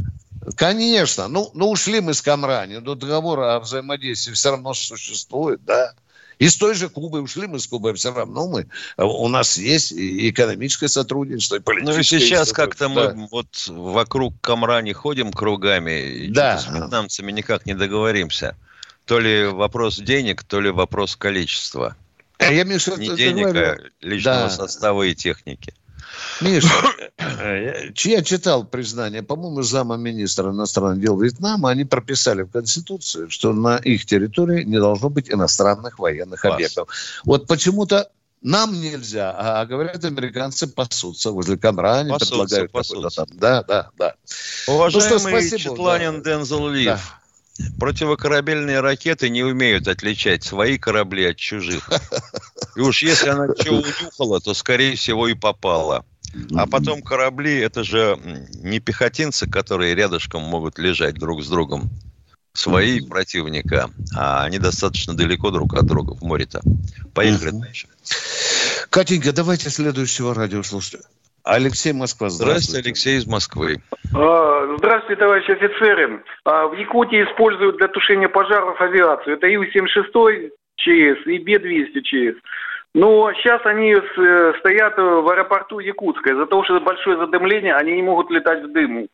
Конечно. 0.54 1.26
Ну, 1.26 1.50
ну, 1.54 1.68
ушли 1.68 2.00
мы 2.00 2.14
с 2.14 2.22
Камрани, 2.22 2.76
но 2.76 2.94
договор 2.94 3.40
о 3.40 3.58
взаимодействии 3.60 4.32
все 4.34 4.52
равно 4.52 4.72
существует, 4.72 5.60
да. 5.66 5.92
И 6.38 6.48
с 6.48 6.56
той 6.56 6.74
же 6.74 6.88
Кубой 6.88 7.24
ушли 7.24 7.48
мы 7.48 7.58
с 7.58 7.66
Кубой, 7.66 7.92
все 7.94 8.14
равно 8.14 8.46
мы, 8.46 8.66
э, 8.96 9.02
у 9.02 9.26
нас 9.26 9.58
есть 9.58 9.90
и 9.90 10.30
экономическое 10.30 10.86
сотрудничество, 10.88 11.56
и 11.56 11.58
Ну 11.58 11.64
политическое. 11.64 12.16
и 12.18 12.20
сейчас 12.20 12.52
как-то 12.52 12.88
да. 12.88 13.12
мы 13.14 13.26
вот 13.30 13.48
вокруг 13.66 14.34
Камрани 14.40 14.92
ходим 14.92 15.32
кругами, 15.32 16.00
и 16.00 16.28
Да. 16.28 16.58
с 16.58 16.68
вьетнамцами 16.68 17.32
никак 17.32 17.66
не 17.66 17.74
договоримся. 17.74 18.54
То 19.08 19.18
ли 19.20 19.46
вопрос 19.46 19.98
денег, 19.98 20.42
то 20.44 20.60
ли 20.60 20.70
вопрос 20.70 21.16
количества. 21.16 21.96
А 22.38 22.52
Я, 22.52 22.64
Миша, 22.64 22.94
Не 22.96 23.16
денег, 23.16 23.46
говорю. 23.46 23.72
а 23.72 24.06
личного 24.06 24.42
Да. 24.42 24.50
состава 24.50 25.02
и 25.04 25.14
техники. 25.14 25.72
Миша, 26.42 26.68
э, 27.18 27.90
я 28.04 28.22
читал 28.22 28.64
признание, 28.64 29.22
по-моему, 29.22 29.62
зама 29.62 29.96
министра 29.96 30.50
иностранных 30.50 31.00
дел 31.00 31.18
Вьетнама, 31.18 31.70
они 31.70 31.84
прописали 31.84 32.42
в 32.42 32.50
Конституции, 32.50 33.28
что 33.28 33.52
на 33.52 33.78
их 33.78 34.04
территории 34.06 34.62
не 34.64 34.78
должно 34.78 35.08
быть 35.08 35.30
иностранных 35.30 35.98
военных 35.98 36.42
Класс. 36.42 36.54
объектов. 36.54 36.88
Вот 37.24 37.46
почему-то 37.46 38.10
нам 38.42 38.78
нельзя, 38.80 39.34
а 39.36 39.64
говорят, 39.66 40.04
американцы 40.04 40.66
пасутся 40.68 41.30
возле 41.30 41.56
Камрани, 41.56 42.10
Пасутся, 42.10 42.34
предлагают 42.34 42.72
пасутся. 42.72 43.24
там. 43.26 43.38
Да, 43.38 43.62
да, 43.62 43.90
да. 43.96 44.14
Уважаемый 44.66 44.94
Ну 44.94 45.00
что, 45.00 45.18
спасибо, 45.18 45.58
Четланин 45.58 46.22
да. 46.22 46.36
Дензел 46.36 46.68
Лив, 46.68 47.00
противокорабельные 47.78 48.80
ракеты 48.80 49.28
не 49.28 49.42
умеют 49.42 49.88
отличать 49.88 50.44
свои 50.44 50.78
корабли 50.78 51.26
от 51.26 51.36
чужих. 51.36 51.90
И 52.76 52.80
уж 52.80 53.02
если 53.02 53.28
она 53.28 53.48
что 53.58 53.74
унюхала, 53.74 54.40
то, 54.40 54.54
скорее 54.54 54.96
всего, 54.96 55.28
и 55.28 55.34
попала. 55.34 56.04
А 56.54 56.66
потом 56.66 57.02
корабли, 57.02 57.58
это 57.58 57.84
же 57.84 58.18
не 58.62 58.80
пехотинцы, 58.80 59.48
которые 59.48 59.94
рядышком 59.94 60.42
могут 60.42 60.78
лежать 60.78 61.14
друг 61.14 61.42
с 61.42 61.48
другом. 61.48 61.90
Свои 62.54 63.00
противника, 63.00 63.90
а 64.16 64.42
они 64.42 64.58
достаточно 64.58 65.14
далеко 65.14 65.50
друг 65.50 65.74
от 65.74 65.86
друга 65.86 66.14
в 66.14 66.22
море-то. 66.22 66.60
Поехали 67.14 67.50
дальше. 67.50 67.86
Катенька, 68.90 69.32
давайте 69.32 69.70
следующего 69.70 70.34
радиослушателя. 70.34 71.02
Алексей 71.48 71.92
Москва, 71.92 72.28
Здравствуйте, 72.28 72.60
здравствуйте. 72.62 72.88
Алексей 72.88 73.16
из 73.18 73.26
Москвы. 73.26 73.76
А, 74.14 74.74
Здравствуйте, 74.78 75.20
товарищи 75.20 75.50
офицеры. 75.50 76.22
А, 76.44 76.66
В 76.68 76.74
Якутии 76.74 77.24
используют 77.24 77.76
для 77.78 77.88
тушения 77.88 78.28
пожаров 78.28 78.80
авиацию. 78.80 79.36
Это 79.36 79.46
Ил-76 79.46 80.50
ЧС 80.76 81.26
и 81.26 81.38
Б-200 81.38 82.02
ЧС. 82.02 82.36
Но 82.94 83.32
сейчас 83.34 83.60
они 83.66 83.94
с- 83.94 84.58
стоят 84.60 84.96
в 84.96 85.28
аэропорту 85.30 85.78
Якутска. 85.78 86.30
Из-за 86.32 86.46
того, 86.46 86.64
что 86.64 86.80
большое 86.80 87.16
задымление, 87.18 87.74
они 87.74 87.92
не 87.92 88.02
могут 88.02 88.30
летать 88.30 88.62
в 88.64 88.72
дыму. 88.72 89.08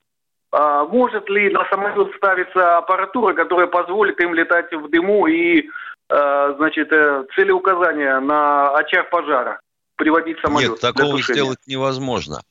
А 0.53 0.85
Может 0.85 1.29
ли 1.29 1.51
на 1.51 1.65
самолет 1.69 2.15
ставиться 2.17 2.79
аппаратура, 2.79 3.35
которая 3.35 3.67
позволит 3.67 4.21
им 4.21 4.35
летать 4.35 4.73
в 4.73 4.89
дыму 4.89 5.27
и, 5.27 5.69
э, 6.11 6.55
значит, 6.57 6.93
э, 6.93 7.25
целеуказания 7.35 8.21
на 8.21 8.71
очаг 8.77 9.11
пожара? 9.11 9.59
Приводить 9.97 10.39
самолет 10.41 10.73
Нет, 10.73 10.81
такого 10.81 11.23
сделать 11.23 11.61
невозможно. 11.67 12.43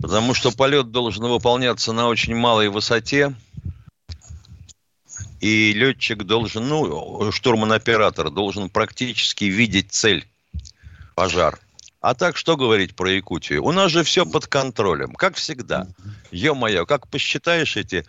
Потому 0.00 0.34
что 0.34 0.50
полет 0.50 0.90
должен 0.90 1.24
выполняться 1.24 1.92
на 1.92 2.08
очень 2.08 2.34
малой 2.34 2.68
высоте. 2.68 3.34
И 5.40 5.72
летчик 5.74 6.22
должен, 6.22 6.68
ну, 6.68 7.30
штурман-оператор 7.30 8.30
должен 8.30 8.70
практически 8.70 9.44
видеть 9.44 9.92
цель, 9.92 10.26
пожар. 11.14 11.58
А 12.00 12.14
так, 12.14 12.36
что 12.36 12.56
говорить 12.56 12.94
про 12.94 13.10
Якутию? 13.10 13.64
У 13.64 13.72
нас 13.72 13.90
же 13.90 14.04
все 14.04 14.26
под 14.26 14.46
контролем, 14.46 15.14
как 15.14 15.36
всегда. 15.36 15.86
Ё-моё, 16.30 16.86
как 16.86 17.08
посчитаешь 17.08 17.76
эти 17.76 18.04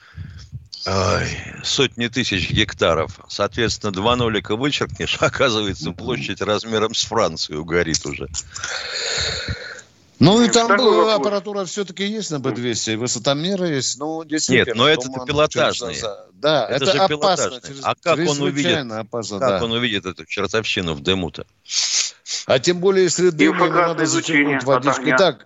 сотни 1.63 2.07
тысяч 2.07 2.51
гектаров, 2.51 3.19
соответственно, 3.27 3.91
два 3.91 4.15
нолика 4.15 4.55
вычеркнешь, 4.55 5.17
оказывается, 5.19 5.91
площадь 5.91 6.41
размером 6.41 6.93
с 6.93 7.03
Францию 7.03 7.65
горит 7.65 8.05
уже. 8.05 8.27
Ну 10.19 10.41
и 10.41 10.49
там 10.49 10.67
была 10.77 10.91
вопрос. 11.05 11.15
аппаратура 11.19 11.65
все-таки 11.65 12.05
есть 12.05 12.31
на 12.31 12.39
Б-200, 12.39 12.93
и 12.93 12.95
высотомеры 12.95 13.67
есть, 13.67 13.99
ну. 13.99 14.23
Нет, 14.23 14.69
но 14.75 14.87
это 14.87 15.09
пилотажные. 15.25 16.01
Да, 16.33 16.65
Это 16.67 16.85
это, 16.85 16.91
же 16.93 16.97
опасно. 16.99 17.49
пилотажные. 17.49 17.81
А 17.83 17.95
как 17.95 18.19
он 18.19 18.41
увидит? 18.41 18.91
опасно, 18.91 19.39
Как 19.39 19.59
да. 19.59 19.65
он 19.65 19.71
увидит 19.73 20.05
эту 20.05 20.25
чертовщину 20.25 20.93
в 20.93 21.01
дыму-то? 21.01 21.45
А 22.45 22.59
тем 22.59 22.79
более, 22.79 23.03
если 23.05 23.29
дым, 23.29 23.53
Инфракрасное 23.55 23.87
надо 23.87 24.03
излучение 24.05 24.59
зачерпнуть 24.61 25.41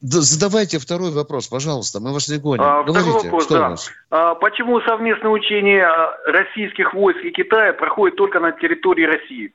задавайте 0.00 0.78
второй 0.78 1.10
вопрос, 1.10 1.48
пожалуйста, 1.48 2.00
мы 2.00 2.12
вас 2.12 2.28
не 2.28 2.38
гоним. 2.38 2.62
А, 2.64 2.82
второй 2.82 3.02
Говорите, 3.02 3.24
вопрос, 3.28 3.44
что 3.44 3.54
да. 3.54 3.66
у 3.66 3.70
вас? 3.70 3.90
А 4.10 4.34
почему 4.34 4.80
совместное 4.80 5.30
учение 5.30 5.84
а, 5.84 6.16
российских 6.26 6.94
войск 6.94 7.20
и 7.24 7.30
Китая 7.30 7.72
проходит 7.72 8.16
только 8.16 8.40
на 8.40 8.52
территории 8.52 9.04
России? 9.04 9.52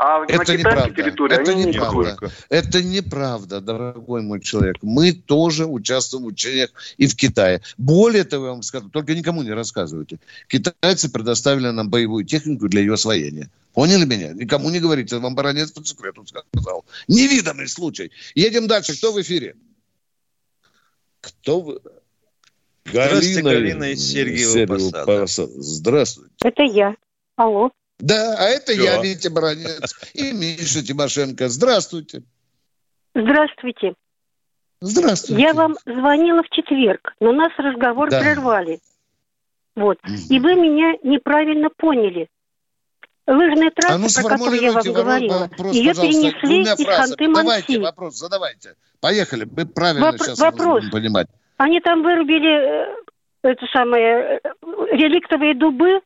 А 0.00 0.20
на 0.20 0.24
Это 0.26 0.56
китайской 0.56 0.58
неправда. 0.58 0.94
территории 0.94 1.34
Это 1.34 1.50
они 1.50 1.64
не 1.64 1.72
неправда. 1.72 2.16
проходят. 2.16 2.46
Это 2.50 2.82
неправда, 2.84 3.60
дорогой 3.60 4.22
мой 4.22 4.40
человек. 4.40 4.76
Мы 4.82 5.12
тоже 5.12 5.66
участвуем 5.66 6.22
в 6.24 6.28
учениях 6.28 6.70
и 6.98 7.08
в 7.08 7.16
Китае. 7.16 7.62
Более 7.78 8.22
того, 8.22 8.46
я 8.46 8.52
вам 8.52 8.62
скажу, 8.62 8.90
только 8.90 9.16
никому 9.16 9.42
не 9.42 9.50
рассказывайте. 9.50 10.20
Китайцы 10.46 11.10
предоставили 11.12 11.70
нам 11.70 11.90
боевую 11.90 12.24
технику 12.24 12.68
для 12.68 12.82
ее 12.82 12.94
освоения. 12.94 13.50
Поняли 13.74 14.04
меня? 14.04 14.34
Никому 14.34 14.70
не 14.70 14.78
говорите, 14.78 15.18
вам 15.18 15.34
баронец 15.34 15.72
по 15.72 15.84
секрету 15.84 16.24
сказал. 16.26 16.84
Невиданный 17.08 17.66
случай. 17.66 18.12
Едем 18.36 18.68
дальше. 18.68 18.96
Кто 18.96 19.12
в 19.12 19.20
эфире? 19.20 19.56
Кто 21.20 21.60
вы? 21.60 21.80
Здравствуйте, 22.84 23.42
Галина 23.42 23.84
из 23.92 24.10
Сергиева 24.10 24.66
Посада. 25.04 25.52
Здравствуйте. 25.60 26.34
Это 26.42 26.62
я. 26.62 26.94
Алло. 27.36 27.70
Да, 27.98 28.36
а 28.38 28.44
это 28.44 28.72
Всё. 28.72 28.84
я, 28.84 29.02
Витя 29.02 29.28
Баранец 29.28 29.94
и 30.14 30.32
Миша 30.32 30.84
Тимошенко. 30.84 31.48
Здравствуйте. 31.48 32.22
Здравствуйте. 33.14 33.94
Здравствуйте. 34.80 35.42
Я 35.42 35.54
вам 35.54 35.76
звонила 35.84 36.42
в 36.42 36.50
четверг, 36.50 37.14
но 37.20 37.32
нас 37.32 37.52
разговор 37.58 38.08
Да. 38.10 38.20
прервали. 38.20 38.78
Вот. 39.74 39.98
Мгм. 40.04 40.16
И 40.30 40.38
вы 40.38 40.54
меня 40.54 40.94
неправильно 41.02 41.68
поняли. 41.76 42.28
Лыжная 43.28 43.70
трасса, 43.70 43.94
А 43.94 43.98
ну 43.98 44.08
про 44.08 44.36
которую 44.36 44.62
я 44.62 44.72
вам 44.72 44.82
говорила, 44.84 45.38
вопрос, 45.40 45.74
ее 45.74 45.92
перенесли 45.92 46.62
из 46.62 46.84
фразами. 46.84 47.34
Давайте 47.34 47.78
вопрос, 47.78 48.16
задавайте. 48.16 48.74
Поехали. 49.00 49.44
Мы 49.54 49.66
правильно 49.66 50.06
Вопр- 50.12 50.24
сейчас 50.24 50.38
вопрос. 50.38 50.80
будем 50.80 50.90
понимать. 50.90 51.28
Они 51.58 51.78
там 51.80 52.02
вырубили 52.02 52.90
э, 52.90 52.94
это 53.42 53.66
самое, 53.70 54.40
э, 54.42 54.48
реликтовые 54.92 55.54
дубы, 55.54 56.00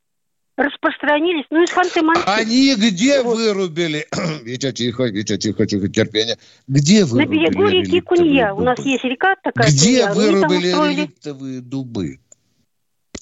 распространились, 0.56 1.44
ну, 1.50 1.62
из 1.62 1.70
Ханты-Мансийска. 1.70 2.24
Они 2.26 2.74
где 2.74 3.22
Вот. 3.22 3.36
вырубили? 3.36 4.06
Витя, 4.44 4.72
тихо, 4.72 5.04
Витя, 5.04 5.38
тихо, 5.38 5.64
тихо, 5.66 5.88
терпение. 5.88 6.38
Где 6.66 7.00
На 7.00 7.06
вырубили 7.06 7.38
берегу 7.46 7.66
реки 7.68 8.00
Кунья. 8.00 8.52
У 8.52 8.62
нас 8.62 8.76
дубы? 8.78 8.88
есть 8.90 9.04
река 9.04 9.36
такая 9.42 9.68
Где 9.68 10.08
Кунья. 10.08 10.14
Вырубили 10.14 10.68
реликтовые 10.68 11.60
дубы? 11.60 12.18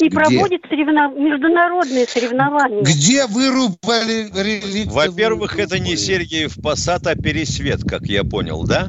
И 0.01 0.09
где? 0.09 0.17
проводят 0.17 0.63
соревнов- 0.71 1.19
международные 1.19 2.07
соревнования. 2.07 2.83
Где 2.83 3.27
вырубали 3.27 4.29
реликтовые 4.33 5.09
Во-первых, 5.11 5.59
это 5.59 5.79
не 5.79 5.91
дубы? 5.91 5.97
Сергиев 5.97 6.55
Посад, 6.63 7.07
а 7.07 7.15
Пересвет, 7.15 7.83
как 7.85 8.03
я 8.03 8.25
понял, 8.25 8.65
да? 8.65 8.89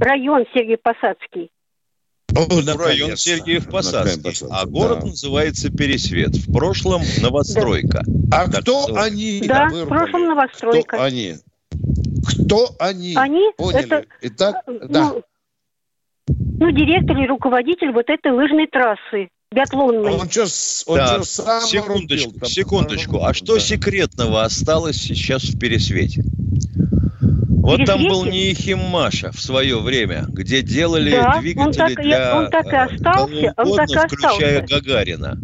Район 0.00 0.44
Сергей 0.54 0.76
Посадский. 0.76 1.50
О, 2.36 2.46
Район. 2.78 3.16
Сергиев 3.16 3.68
Посадский. 3.68 4.46
А 4.50 4.64
город 4.66 5.00
да. 5.00 5.06
называется 5.06 5.70
Пересвет. 5.72 6.36
В 6.36 6.52
прошлом 6.52 7.02
новостройка. 7.20 8.02
А 8.30 8.46
Так 8.48 8.62
кто 8.62 8.80
называется. 8.82 9.02
они 9.12 9.42
Да, 9.46 9.68
в 9.68 9.86
прошлом 9.88 10.24
новостройка. 10.26 10.96
Кто 10.96 11.02
они? 11.02 11.34
Кто 12.26 12.68
они? 12.78 13.14
Они, 13.16 13.50
Поняли? 13.56 13.84
это, 13.84 14.04
Итак, 14.22 14.56
ну, 14.66 14.78
да. 14.88 15.12
ну, 16.28 16.70
директор 16.70 17.16
и 17.16 17.26
руководитель 17.26 17.92
вот 17.92 18.08
этой 18.08 18.32
лыжной 18.32 18.66
трассы, 18.66 19.28
биатлонной. 19.52 20.12
Он 20.12 20.28
что, 20.30 20.46
он 20.90 20.98
Так, 20.98 21.16
чё, 21.18 21.24
сам 21.24 21.60
секундочку, 21.62 22.26
рубил 22.28 22.40
там? 22.40 22.48
секундочку. 22.50 23.24
А 23.24 23.34
что 23.34 23.54
Да. 23.54 23.60
секретного 23.60 24.44
осталось 24.44 24.96
сейчас 24.96 25.42
в 25.44 25.58
Пересвете? 25.58 26.22
Вот 27.60 27.84
там 27.84 28.02
был 28.02 28.24
Неихим 28.24 28.78
Маша 28.78 29.30
в 29.30 29.40
свое 29.40 29.78
время, 29.78 30.24
где 30.28 30.62
делали 30.62 31.10
Да, 31.10 31.34
он 31.36 31.40
двигатели 31.42 31.72
так 31.78 31.90
и- 31.90 32.02
для 32.02 32.38
он 32.38 32.50
так 32.50 32.66
и 32.66 32.68
э, 32.70 32.78
остался, 32.84 33.54
он 33.58 33.76
так 33.76 33.90
и 33.90 33.96
включая 34.16 34.62
остался. 34.62 34.80
Гагарина. 34.82 35.38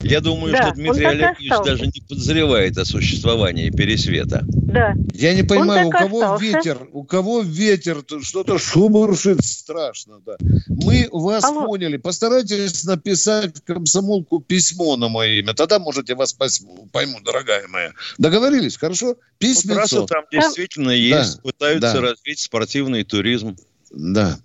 Я 0.00 0.20
думаю, 0.20 0.52
Да, 0.52 0.68
что 0.68 0.74
Дмитрий 0.76 1.06
Олегович 1.06 1.50
остался. 1.50 1.72
даже 1.72 1.86
не 1.86 2.00
подозревает 2.00 2.78
о 2.78 2.84
существовании 2.84 3.70
Пересвета. 3.70 4.44
Да. 4.46 4.94
Я 5.12 5.34
не 5.34 5.42
понимаю, 5.42 5.88
у 5.88 5.90
кого 5.90 6.20
остался. 6.22 6.44
ветер, 6.44 6.88
у 6.92 7.02
кого 7.02 7.40
ветер, 7.40 8.02
то 8.02 8.22
что-то 8.22 8.58
шумуршит 8.58 9.44
страшно, 9.44 10.20
да. 10.24 10.36
Мы 10.68 11.08
вас 11.10 11.42
Алло. 11.42 11.66
поняли. 11.66 11.96
Постарайтесь 11.96 12.84
написать 12.84 13.56
в 13.56 13.64
комсомолку 13.64 14.38
письмо 14.38 14.96
на 14.96 15.08
мое 15.08 15.40
имя. 15.40 15.52
Тогда, 15.52 15.80
может, 15.80 16.08
я 16.08 16.14
вас 16.14 16.32
пойму, 16.32 17.20
дорогая 17.24 17.66
моя. 17.66 17.92
Договорились, 18.18 18.76
хорошо? 18.76 19.06
Ну, 19.08 19.16
Письмецо. 19.38 19.74
трасса 19.74 20.02
там 20.06 20.24
действительно 20.30 20.90
есть, 20.92 21.42
пытаются 21.42 21.94
да. 21.94 22.00
развить 22.00 22.38
спортивный 22.38 23.02
туризм. 23.02 23.56
Да. 23.90 24.38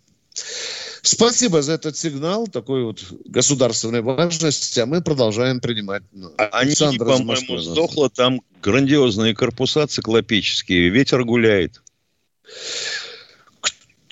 Спасибо 1.05 1.61
за 1.61 1.73
этот 1.73 1.97
сигнал 1.97 2.47
такой 2.47 2.85
вот 2.85 3.03
государственной 3.25 4.01
важности, 4.01 4.79
а 4.79 4.85
мы 4.85 5.01
продолжаем 5.01 5.59
принимать. 5.59 6.01
ну, 6.13 6.31
А 6.37 6.45
Они, 6.45 6.69
Александр 6.69 7.03
из 7.03 7.17
по-моему, 7.17 7.57
сдохло 7.57 8.09
там 8.09 8.39
грандиозные 8.61 9.35
корпуса 9.35 9.85
циклопические. 9.85 10.87
Ветер 10.87 11.25
гуляет. 11.25 11.81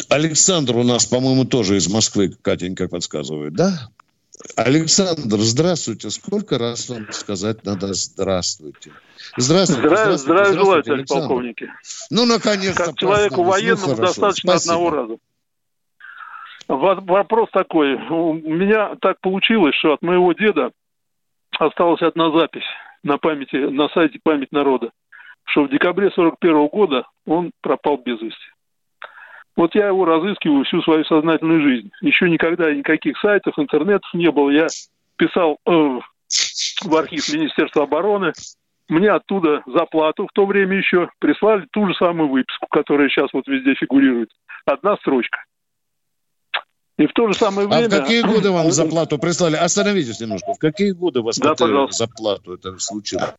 Александр 0.10 0.76
у 0.76 0.84
нас, 0.84 1.06
по-моему, 1.06 1.46
тоже 1.46 1.78
из 1.78 1.88
Москвы, 1.88 2.36
Катенька 2.42 2.90
подсказывает, 2.90 3.54
да? 3.54 3.90
Александр, 4.58 5.40
здравствуйте. 5.40 6.10
Сколько 6.10 6.58
раз 6.58 6.90
вам 6.90 7.08
сказать 7.14 7.64
надо 7.64 7.94
здравствуйте? 7.94 8.92
Здравствуйте. 9.38 9.88
Здравия, 9.88 10.18
здравия 10.18 10.54
желаю, 10.54 10.84
здравствуйте, 10.84 10.84
товарищ 10.84 11.00
Александр. 11.00 11.28
полковники. 11.28 11.70
Ну, 12.10 12.26
наконец-то. 12.26 12.84
Как 12.84 12.98
человеку. 12.98 13.36
Ну, 13.38 13.44
военному 13.44 13.96
хорошо. 13.96 14.02
достаточно 14.02 14.52
Спасибо. 14.52 14.74
одного 14.74 14.90
раза. 14.90 15.18
Во- 16.72 16.96
Вопрос 16.96 17.50
такой. 17.52 17.96
У 17.96 18.34
меня 18.34 18.96
так 19.02 19.20
получилось, 19.20 19.76
что 19.76 19.94
от 19.94 20.02
моего 20.02 20.32
деда 20.32 20.72
осталась 21.60 22.02
одна 22.02 22.32
запись 22.32 22.64
на 23.04 23.18
памяти, 23.18 23.58
на 23.58 23.90
сайте 23.90 24.20
«Память 24.24 24.54
народа», 24.54 24.92
что 25.44 25.64
в 25.64 25.70
декабре 25.70 26.12
41 26.12 26.68
года 26.68 27.06
он 27.26 27.52
пропал 27.62 27.98
без 27.98 28.22
вести. 28.22 28.46
Вот 29.58 29.76
я 29.76 29.88
его 29.88 30.06
разыскиваю 30.06 30.64
всю 30.64 30.82
свою 30.82 31.04
сознательную 31.04 31.62
жизнь. 31.62 31.92
Еще 32.00 32.30
никогда 32.30 32.74
никаких 32.74 33.18
сайтов, 33.20 33.60
интернетов 33.60 34.10
не 34.14 34.32
было. 34.32 34.50
Я 34.50 34.68
писал 35.18 35.58
э, 35.68 35.72
в 35.72 36.96
архив 36.96 37.34
Министерства 37.34 37.84
обороны. 37.84 38.32
Мне 38.88 39.12
оттуда 39.12 39.62
за 39.66 39.86
плату 39.88 40.26
в 40.28 40.32
то 40.32 40.46
время 40.46 40.78
еще 40.78 41.10
прислали 41.20 41.68
ту 41.72 41.86
же 41.88 41.94
самую 41.96 42.30
выписку, 42.30 42.68
которая 42.68 43.10
сейчас 43.10 43.28
вот 43.34 43.46
везде 43.48 43.76
фигурирует. 43.76 44.30
Одна 44.66 44.96
строчка. 44.98 45.44
И 46.98 47.08
в 47.08 47.14
то 47.14 47.28
же 47.28 47.34
самое 47.34 47.68
время... 47.68 47.86
А 47.86 47.90
в 47.90 47.90
какие 47.90 48.22
годы 48.22 48.52
вам 48.52 48.72
заплату 48.72 49.18
прислали? 49.18 49.56
Остановитесь 49.56 50.20
немножко. 50.20 50.54
В 50.54 50.60
какие 50.60 50.92
годы 50.92 51.22
вас 51.22 51.38
Да, 51.38 51.56
да, 51.56 51.88
заплату 51.88 52.54
это 52.54 52.78
случилось? 52.80 53.34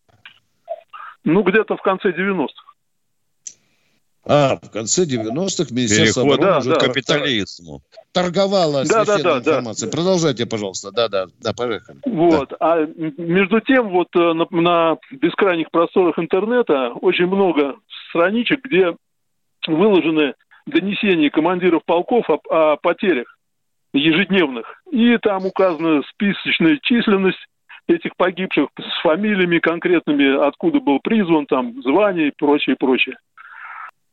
Ну, 1.24 1.42
где-то 1.42 1.76
в 1.76 1.82
конце 1.82 2.10
90-х. 2.10 2.72
А, 4.24 4.56
в 4.62 4.70
конце 4.70 5.04
90-х 5.04 5.74
Министерство 5.74 6.22
Переход 6.22 6.38
обороны 6.38 6.52
да, 6.52 6.58
уже 6.58 6.70
да. 6.70 6.76
капитализму. 6.78 7.82
торговало 8.12 8.84
Да, 8.84 9.04
да, 9.04 9.18
да, 9.18 9.22
да. 9.22 9.38
информацией. 9.38 9.90
Продолжайте, 9.90 10.46
пожалуйста. 10.46 10.92
Да, 10.92 11.08
да, 11.08 11.26
да, 11.40 11.52
поехали. 11.52 11.98
Вот. 12.06 12.52
А 12.60 12.78
м- 12.78 13.14
между 13.16 13.60
тем, 13.60 13.90
вот 13.90 14.08
э, 14.14 14.32
на, 14.32 14.46
на 14.50 14.96
бескрайних 15.10 15.72
просторах 15.72 16.20
интернета 16.20 16.90
очень 17.00 17.26
много 17.26 17.74
страничек, 18.10 18.64
где 18.64 18.94
выложены 19.66 20.34
донесения 20.66 21.30
командиров 21.30 21.82
полков 21.84 22.30
о, 22.30 22.40
о 22.50 22.76
потерях 22.76 23.26
ежедневных. 23.92 24.82
И 24.90 25.16
там 25.18 25.46
указана 25.46 26.02
списочная 26.10 26.78
численность 26.82 27.44
этих 27.88 28.16
погибших 28.16 28.68
с 28.78 29.02
фамилиями 29.02 29.58
конкретными, 29.58 30.46
откуда 30.46 30.80
был 30.80 31.00
призван, 31.00 31.46
там, 31.46 31.82
звание 31.82 32.28
и 32.28 32.34
прочее, 32.36 32.76
прочее. 32.78 33.16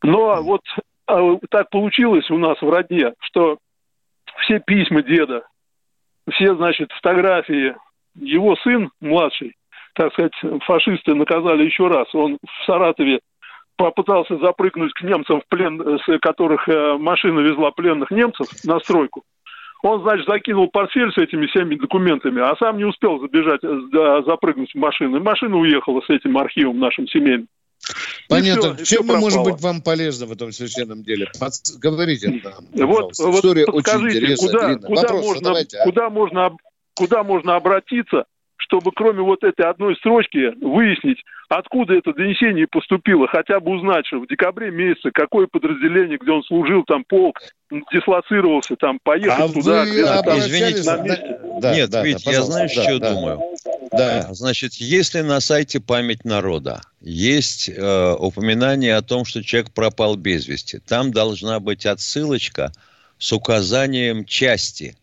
Но 0.01 0.41
вот 0.41 0.61
а, 1.07 1.37
так 1.49 1.69
получилось 1.69 2.29
у 2.31 2.37
нас 2.37 2.61
в 2.61 2.69
родне, 2.69 3.13
что 3.21 3.57
все 4.39 4.59
письма 4.59 5.01
деда, 5.03 5.43
все, 6.31 6.55
значит, 6.55 6.91
фотографии, 6.93 7.75
его 8.15 8.55
сын 8.57 8.89
младший, 9.01 9.55
так 9.93 10.13
сказать, 10.13 10.33
фашисты 10.65 11.13
наказали 11.13 11.65
еще 11.65 11.87
раз. 11.87 12.07
Он 12.13 12.37
в 12.37 12.65
Саратове 12.65 13.19
попытался 13.75 14.37
запрыгнуть 14.37 14.93
к 14.93 15.01
немцам 15.01 15.41
в 15.41 15.47
плен, 15.47 15.99
с 15.99 16.19
которых 16.19 16.67
э, 16.67 16.97
машина 16.97 17.39
везла 17.39 17.71
пленных 17.71 18.11
немцев 18.11 18.47
на 18.65 18.79
стройку. 18.79 19.23
Он, 19.81 20.01
значит, 20.01 20.25
закинул 20.27 20.67
портфель 20.69 21.11
с 21.13 21.17
этими 21.17 21.45
всеми 21.47 21.75
документами, 21.75 22.41
а 22.41 22.55
сам 22.57 22.77
не 22.77 22.83
успел 22.83 23.19
забежать, 23.19 23.61
э, 23.63 24.21
запрыгнуть 24.25 24.71
в 24.73 24.77
машину. 24.77 25.17
И 25.17 25.19
машина 25.21 25.57
уехала 25.57 26.01
с 26.01 26.09
этим 26.09 26.37
архивом 26.37 26.79
нашим 26.79 27.07
семейным. 27.07 27.47
Понятно. 28.27 28.75
всё, 28.75 28.81
и 28.83 28.85
Чем 28.85 29.05
мы 29.07 29.17
можем 29.17 29.37
пропало. 29.43 29.53
быть 29.55 29.63
вам 29.63 29.81
полезны 29.81 30.25
в 30.27 30.31
этом 30.33 30.51
священном 30.51 31.01
деле? 31.03 31.27
Подс- 31.39 31.77
Говорите 31.79 32.27
нам, 32.29 32.53
Вот, 32.73 32.87
пожалуйста. 33.15 33.25
вот 33.27 33.35
История 33.35 33.63
очень 33.65 33.71
подскажите, 33.73 34.17
интересная, 34.17 34.47
куда, 34.75 34.87
куда, 34.87 35.01
Вопросы 35.01 35.25
можно, 35.27 35.43
давайте, 35.43 35.77
а? 35.77 35.83
куда, 35.85 36.09
можно, 36.09 36.51
куда 36.95 37.23
можно 37.23 37.55
обратиться, 37.55 38.25
чтобы 38.69 38.91
кроме 38.95 39.21
вот 39.21 39.43
этой 39.43 39.65
одной 39.65 39.95
строчки 39.95 40.53
выяснить, 40.63 41.23
откуда 41.49 41.95
это 41.95 42.13
донесение 42.13 42.67
поступило, 42.67 43.27
хотя 43.27 43.59
бы 43.59 43.71
узнать, 43.71 44.05
что 44.05 44.19
в 44.19 44.27
декабре 44.27 44.69
месяце 44.69 45.09
какое 45.11 45.47
подразделение, 45.47 46.19
где 46.21 46.31
он 46.31 46.43
служил, 46.43 46.83
там 46.83 47.03
полк, 47.03 47.39
дислоцировался, 47.91 48.75
там 48.75 48.99
поехал 49.03 49.45
А 49.45 49.49
туда, 49.49 49.83
вы 49.83 49.91
где-то 49.91 50.21
там. 50.21 50.39
Извините, 50.39 50.83
на 50.83 50.97
месте. 51.01 51.39
да, 51.59 51.75
Нет, 51.75 51.89
да, 51.89 52.03
ведь 52.03 52.23
да, 52.23 52.31
я 52.31 52.41
знаешь, 52.43 52.75
да, 52.75 52.83
что 52.83 52.99
да, 52.99 53.13
думаю? 53.13 53.41
Да. 53.91 54.33
Значит, 54.33 54.73
если 54.75 55.21
на 55.21 55.39
сайте 55.39 55.79
«Память 55.79 56.23
народа» 56.23 56.81
есть 57.01 57.69
э, 57.69 58.15
упоминание 58.19 58.95
о 58.95 59.01
том, 59.01 59.25
что 59.25 59.43
человек 59.43 59.71
пропал 59.71 60.15
без 60.15 60.47
вести, 60.47 60.77
там 60.77 61.11
должна 61.11 61.59
быть 61.59 61.87
отсылочка 61.87 62.71
с 63.17 63.33
указанием 63.33 64.25
части. 64.25 64.95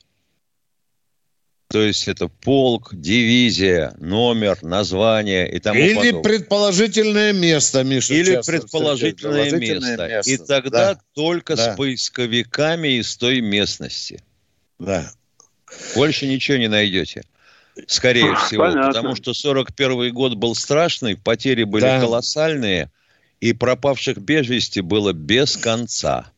То 1.68 1.82
есть 1.82 2.06
это 2.06 2.28
полк, 2.28 2.90
дивизия, 2.94 3.92
номер, 3.98 4.58
название 4.62 5.50
и 5.50 5.58
тому 5.58 5.80
Или 5.80 5.94
подобное. 5.94 6.22
предположительное 6.22 7.32
место, 7.32 7.82
Миша. 7.82 8.14
Или 8.14 8.34
часто 8.34 8.52
предположительное 8.52 9.44
встречается. 9.46 9.74
место. 9.74 9.96
Положительное 9.96 10.22
И 10.22 10.46
тогда 10.46 10.94
Да, 10.94 11.00
только 11.14 11.56
Да. 11.56 11.72
с 11.74 11.76
поисковиками 11.76 12.98
из 12.98 13.16
той 13.16 13.40
местности. 13.40 14.22
да. 14.78 15.10
Больше 15.96 16.26
ничего 16.28 16.56
не 16.58 16.68
найдете. 16.68 17.22
Скорее 17.88 18.34
всего. 18.36 18.62
Понятно. 18.64 18.86
Потому 18.92 19.16
что 19.16 19.34
41 19.34 20.12
год 20.12 20.34
был 20.34 20.54
страшный, 20.54 21.16
потери 21.16 21.64
были 21.64 21.82
Да. 21.82 22.00
колоссальные, 22.00 22.90
и 23.40 23.52
пропавших 23.52 24.18
без 24.18 24.46
вести 24.48 24.80
было 24.80 25.12
без 25.12 25.56
конца. 25.56 26.30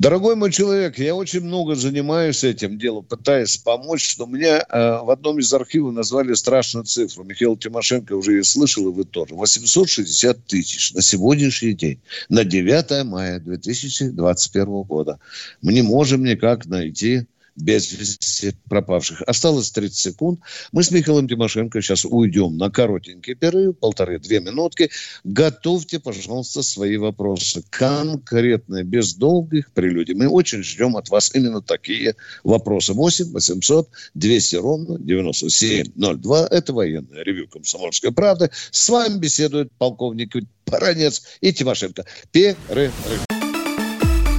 Дорогой 0.00 0.34
мой 0.34 0.50
человек, 0.50 0.98
я 0.98 1.14
очень 1.14 1.42
много 1.42 1.74
занимаюсь 1.74 2.42
этим 2.42 2.78
делом, 2.78 3.04
пытаюсь 3.04 3.58
помочь, 3.58 4.16
но 4.16 4.24
меня 4.24 4.64
э, 4.66 4.98
в 5.02 5.10
одном 5.10 5.38
из 5.38 5.52
архивов 5.52 5.92
назвали 5.92 6.32
страшную 6.32 6.86
цифру. 6.86 7.22
Михаил 7.22 7.54
Тимошенко 7.54 8.14
уже 8.14 8.32
ее 8.32 8.44
слышал, 8.44 8.88
и 8.88 8.92
вы 8.92 9.04
тоже. 9.04 9.34
860 9.34 10.46
тысяч 10.46 10.94
на 10.94 11.02
сегодняшний 11.02 11.74
день, 11.74 12.00
на 12.30 12.44
9 12.44 13.04
мая 13.04 13.40
2021 13.40 14.82
года. 14.84 15.20
Мы 15.60 15.74
не 15.74 15.82
можем 15.82 16.24
никак 16.24 16.64
найти 16.64 17.26
без 17.60 17.92
вести 17.92 18.54
пропавших. 18.68 19.22
Осталось 19.22 19.70
30 19.70 19.96
секунд. 19.96 20.40
Мы 20.72 20.82
с 20.82 20.90
Михаилом 20.90 21.28
Тимошенко 21.28 21.80
сейчас 21.80 22.04
уйдем 22.04 22.56
на 22.56 22.70
коротенький 22.70 23.34
перерыв, 23.34 23.78
полторы-две 23.78 24.40
минутки. 24.40 24.90
Готовьте, 25.24 25.98
пожалуйста, 25.98 26.62
свои 26.62 26.96
вопросы. 26.96 27.62
Конкретные, 27.70 28.84
без 28.84 29.14
долгих 29.14 29.72
прелюдий. 29.72 30.14
Мы 30.14 30.28
очень 30.28 30.62
ждем 30.62 30.96
от 30.96 31.08
вас 31.08 31.34
именно 31.34 31.60
такие 31.60 32.16
вопросы. 32.44 32.92
8 32.92 33.32
800 33.32 33.88
200 34.14 34.56
ровно 34.56 34.98
9702. 34.98 36.46
Это 36.50 36.72
военное 36.72 37.22
ревю 37.22 37.48
«Комсомольской 37.48 38.12
правды». 38.12 38.50
С 38.70 38.88
вами 38.88 39.18
беседуют 39.18 39.70
полковник 39.78 40.34
Баранец 40.66 41.22
и 41.40 41.52
Тимошенко. 41.52 42.04
Перерыв. 42.32 42.92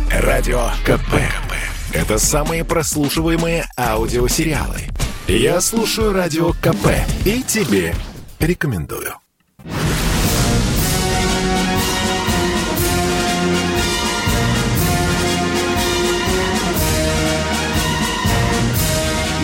Радио 0.09 0.69
КП. 0.85 1.50
Это 1.93 2.17
самые 2.19 2.63
прослушиваемые 2.63 3.65
аудиосериалы. 3.77 4.79
Я 5.27 5.59
слушаю 5.59 6.13
Радио 6.13 6.53
КП 6.53 6.87
и 7.25 7.43
тебе 7.43 7.93
рекомендую. 8.39 9.13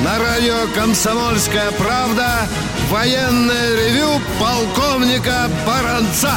На 0.04 0.18
радио 0.20 0.74
«Комсомольская 0.74 1.72
правда» 1.72 2.48
военное 2.90 3.76
ревю 3.76 4.22
полковника 4.40 5.50
Баранца. 5.66 6.32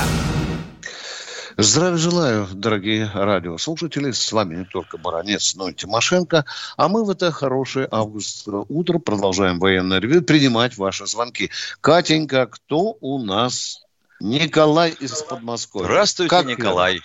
Здравия 1.63 1.99
желаю, 1.99 2.47
дорогие 2.55 3.11
радиослушатели. 3.13 4.13
С 4.13 4.33
вами 4.33 4.57
не 4.57 4.65
только 4.65 4.97
Баранец, 4.97 5.55
но 5.57 5.69
и 5.69 5.75
Тимошенко. 5.75 6.47
А 6.79 6.89
мы 6.89 7.05
в 7.05 7.11
это 7.11 7.31
хорошее 7.33 7.87
августовое 7.91 8.65
утро 8.71 8.99
продолжаем 8.99 9.59
военное 9.59 10.01
ревю 10.01 10.23
принимать 10.23 10.79
ваши 10.79 11.05
звонки. 11.05 11.51
Катенька, 11.83 12.47
кто 12.47 12.97
у 13.03 13.23
нас? 13.23 13.85
Николай 14.21 14.93
из 15.01 15.23
Подмосковья. 15.23 15.85
Здравствуйте, 15.85 16.31
Как 16.31 16.47
Николай. 16.47 17.03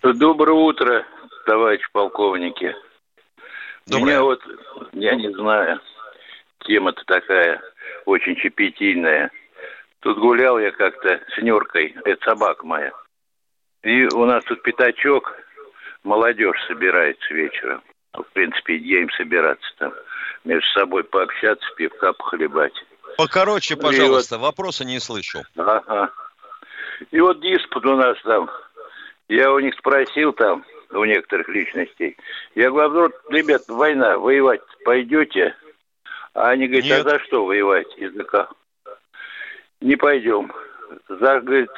Доброе 0.00 0.52
утро, 0.52 1.04
товарищ 1.44 1.82
полковники. 1.92 2.72
Доброе. 3.86 4.04
Меня 4.04 4.22
вот, 4.22 4.40
я 4.92 5.16
не 5.16 5.34
знаю, 5.34 5.80
тема-то 6.60 7.02
такая 7.04 7.60
очень 8.06 8.36
щепетильная. 8.36 9.32
Тут 10.00 10.18
гулял 10.18 10.60
я 10.60 10.70
как-то 10.70 11.20
с 11.36 11.42
Нюркой, 11.42 11.96
это 12.04 12.24
собака 12.24 12.64
моя. 12.64 12.92
И 13.88 14.06
у 14.14 14.26
нас 14.26 14.44
тут 14.44 14.62
пятачок, 14.62 15.34
молодежь 16.04 16.62
собирается 16.66 17.32
вечером. 17.32 17.82
В 18.12 18.22
принципе, 18.34 18.74
и 18.74 19.00
им 19.00 19.08
собираться 19.12 19.66
там, 19.78 19.94
между 20.44 20.68
собой 20.72 21.04
пообщаться, 21.04 21.66
пивка 21.74 22.12
похлебать. 22.12 22.74
Покороче, 23.16 23.74
И 23.74 23.80
пожалуйста, 23.80 24.36
вопроса 24.36 24.84
не 24.84 25.00
слышу. 25.00 25.40
Ага. 25.56 26.10
И 27.10 27.18
вот 27.18 27.40
диспут 27.40 27.86
у 27.86 27.96
нас 27.96 28.18
там. 28.24 28.50
Я 29.28 29.50
у 29.52 29.58
них 29.58 29.74
спросил 29.78 30.34
там, 30.34 30.66
у 30.90 31.04
некоторых 31.06 31.48
личностей. 31.48 32.18
Я 32.54 32.70
говорю, 32.70 32.88
«А 32.88 33.02
вот, 33.04 33.12
ребят, 33.30 33.62
война, 33.68 34.18
воевать 34.18 34.60
пойдете? 34.84 35.56
А 36.34 36.50
они 36.50 36.66
говорят, 36.66 36.84
Нет. 36.84 37.06
а 37.06 37.08
за 37.08 37.18
что 37.20 37.46
воевать? 37.46 37.88
Языка. 37.96 38.50
Не 39.80 39.96
пойдем. 39.96 40.52
За, 41.08 41.40
говорит, 41.40 41.70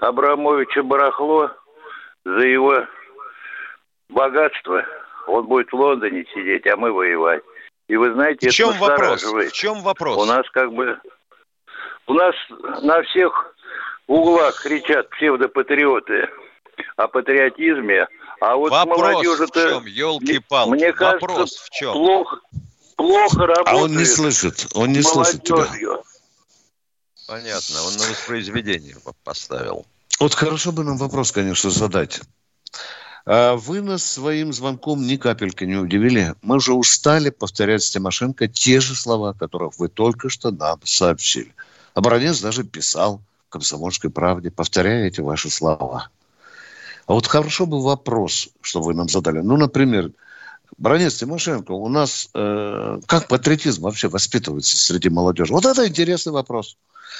Абрамовича 0.00 0.82
барахло, 0.82 1.50
за 2.24 2.40
его 2.40 2.84
богатство. 4.08 4.84
Он 5.26 5.46
будет 5.46 5.70
в 5.70 5.76
Лондоне 5.76 6.24
сидеть, 6.34 6.66
а 6.66 6.76
мы 6.76 6.92
воевать. 6.92 7.42
И 7.88 7.96
вы 7.96 8.12
знаете, 8.12 8.40
В 8.40 8.44
это 8.44 8.52
чем 8.54 8.68
вопрос? 8.72 8.88
настораживает. 8.88 9.50
В 9.50 9.54
чем 9.54 9.80
вопрос? 9.82 10.16
У 10.16 10.24
нас 10.24 10.48
как 10.50 10.72
бы... 10.72 10.98
У 12.06 12.14
нас 12.14 12.34
на 12.82 13.02
всех 13.02 13.54
углах 14.06 14.60
кричат 14.62 15.08
псевдопатриоты 15.10 16.28
о 16.96 17.06
патриотизме, 17.08 18.08
а 18.40 18.56
вот 18.56 18.70
Вопрос 18.70 18.96
в 18.96 19.00
молодежи-то... 19.00 19.68
чем, 19.70 19.86
елки-палки? 19.86 20.70
Мне 20.70 20.92
кажется, 20.92 21.26
Вопрос 21.26 21.56
в 21.56 21.70
чем? 21.70 21.92
плохо, 21.92 22.40
плохо 22.96 23.46
работает. 23.46 23.68
А 23.68 23.76
он 23.76 23.96
не 23.96 24.04
слышит, 24.04 24.66
он 24.74 24.88
не 24.88 25.02
слышит 25.02 25.44
тебя. 25.44 25.66
Понятно, 27.30 27.84
он 27.84 27.96
на 27.96 28.08
воспроизведение 28.08 28.96
по- 29.04 29.12
поставил. 29.22 29.86
Вот 30.18 30.34
хорошо 30.34 30.72
бы 30.72 30.82
нам 30.82 30.96
вопрос, 30.96 31.30
конечно, 31.30 31.70
задать. 31.70 32.20
А 33.24 33.54
Вы 33.54 33.82
нас 33.82 34.04
своим 34.04 34.52
звонком 34.52 35.06
ни 35.06 35.14
капельки 35.14 35.62
не 35.62 35.76
удивили. 35.76 36.34
Мы 36.42 36.56
уже 36.56 36.72
устали 36.72 37.30
повторять 37.30 37.84
с 37.84 37.90
Тимошенко 37.92 38.48
те 38.48 38.80
же 38.80 38.96
слова, 38.96 39.32
которых 39.32 39.78
вы 39.78 39.88
только 39.88 40.28
что 40.28 40.50
нам 40.50 40.80
сообщили. 40.82 41.54
Баранец 41.94 42.40
даже 42.40 42.64
писал 42.64 43.20
в 43.46 43.50
«Комсомольской 43.50 44.10
правде», 44.10 44.50
повторяя 44.50 45.06
эти 45.06 45.20
ваши 45.20 45.50
слова. 45.50 46.08
А 47.06 47.12
вот 47.12 47.28
хорошо 47.28 47.64
бы 47.64 47.80
вопрос, 47.80 48.48
что 48.60 48.82
вы 48.82 48.92
нам 48.92 49.08
задали. 49.08 49.38
Ну, 49.38 49.56
например, 49.56 50.10
Бронец 50.80 51.16
Тимошенко, 51.16 51.72
у 51.72 51.88
нас 51.90 52.30
э, 52.34 53.00
как 53.06 53.28
патриотизм 53.28 53.82
вообще 53.82 54.08
воспитывается 54.08 54.78
среди 54.78 55.10
молодежи? 55.10 55.52
Вот 55.52 55.66
это 55.66 55.86
интересный 55.86 56.32
вопрос. 56.32 56.78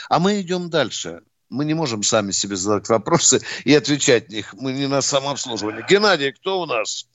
А 0.09 0.19
мы 0.19 0.41
идем 0.41 0.71
дальше. 0.71 1.21
Мы 1.51 1.67
не 1.67 1.75
можем 1.75 2.03
сами 2.03 2.31
себе 2.31 2.57
задать 2.57 2.89
вопросы 2.89 3.43
и 3.65 3.75
отвечать 3.75 4.31
на 4.31 4.35
них. 4.37 4.55
Мы 4.55 4.73
не 4.73 4.87
на 4.89 5.03
самообслуживании. 5.03 5.85
Геннадий, 5.87 6.33
кто 6.33 6.61
у 6.61 6.67
нас? 6.67 7.07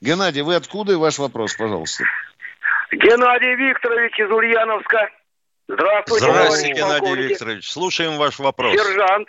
Геннадий, 0.00 0.42
вы 0.42 0.56
откуда 0.56 0.92
и 0.92 0.96
ваш 0.96 1.18
вопрос, 1.20 1.54
пожалуйста? 1.54 2.02
Геннадий 2.90 3.54
Викторович 3.54 4.18
из 4.18 4.30
Ульяновска. 4.30 5.08
Здравствуйте, 5.68 6.24
Здравствуйте, 6.24 6.74
Геннадий 6.74 6.98
полковник. 7.00 7.30
Викторович. 7.30 7.70
Слушаем 7.70 8.16
ваш 8.16 8.40
вопрос. 8.40 8.72
Сержант. 8.74 9.28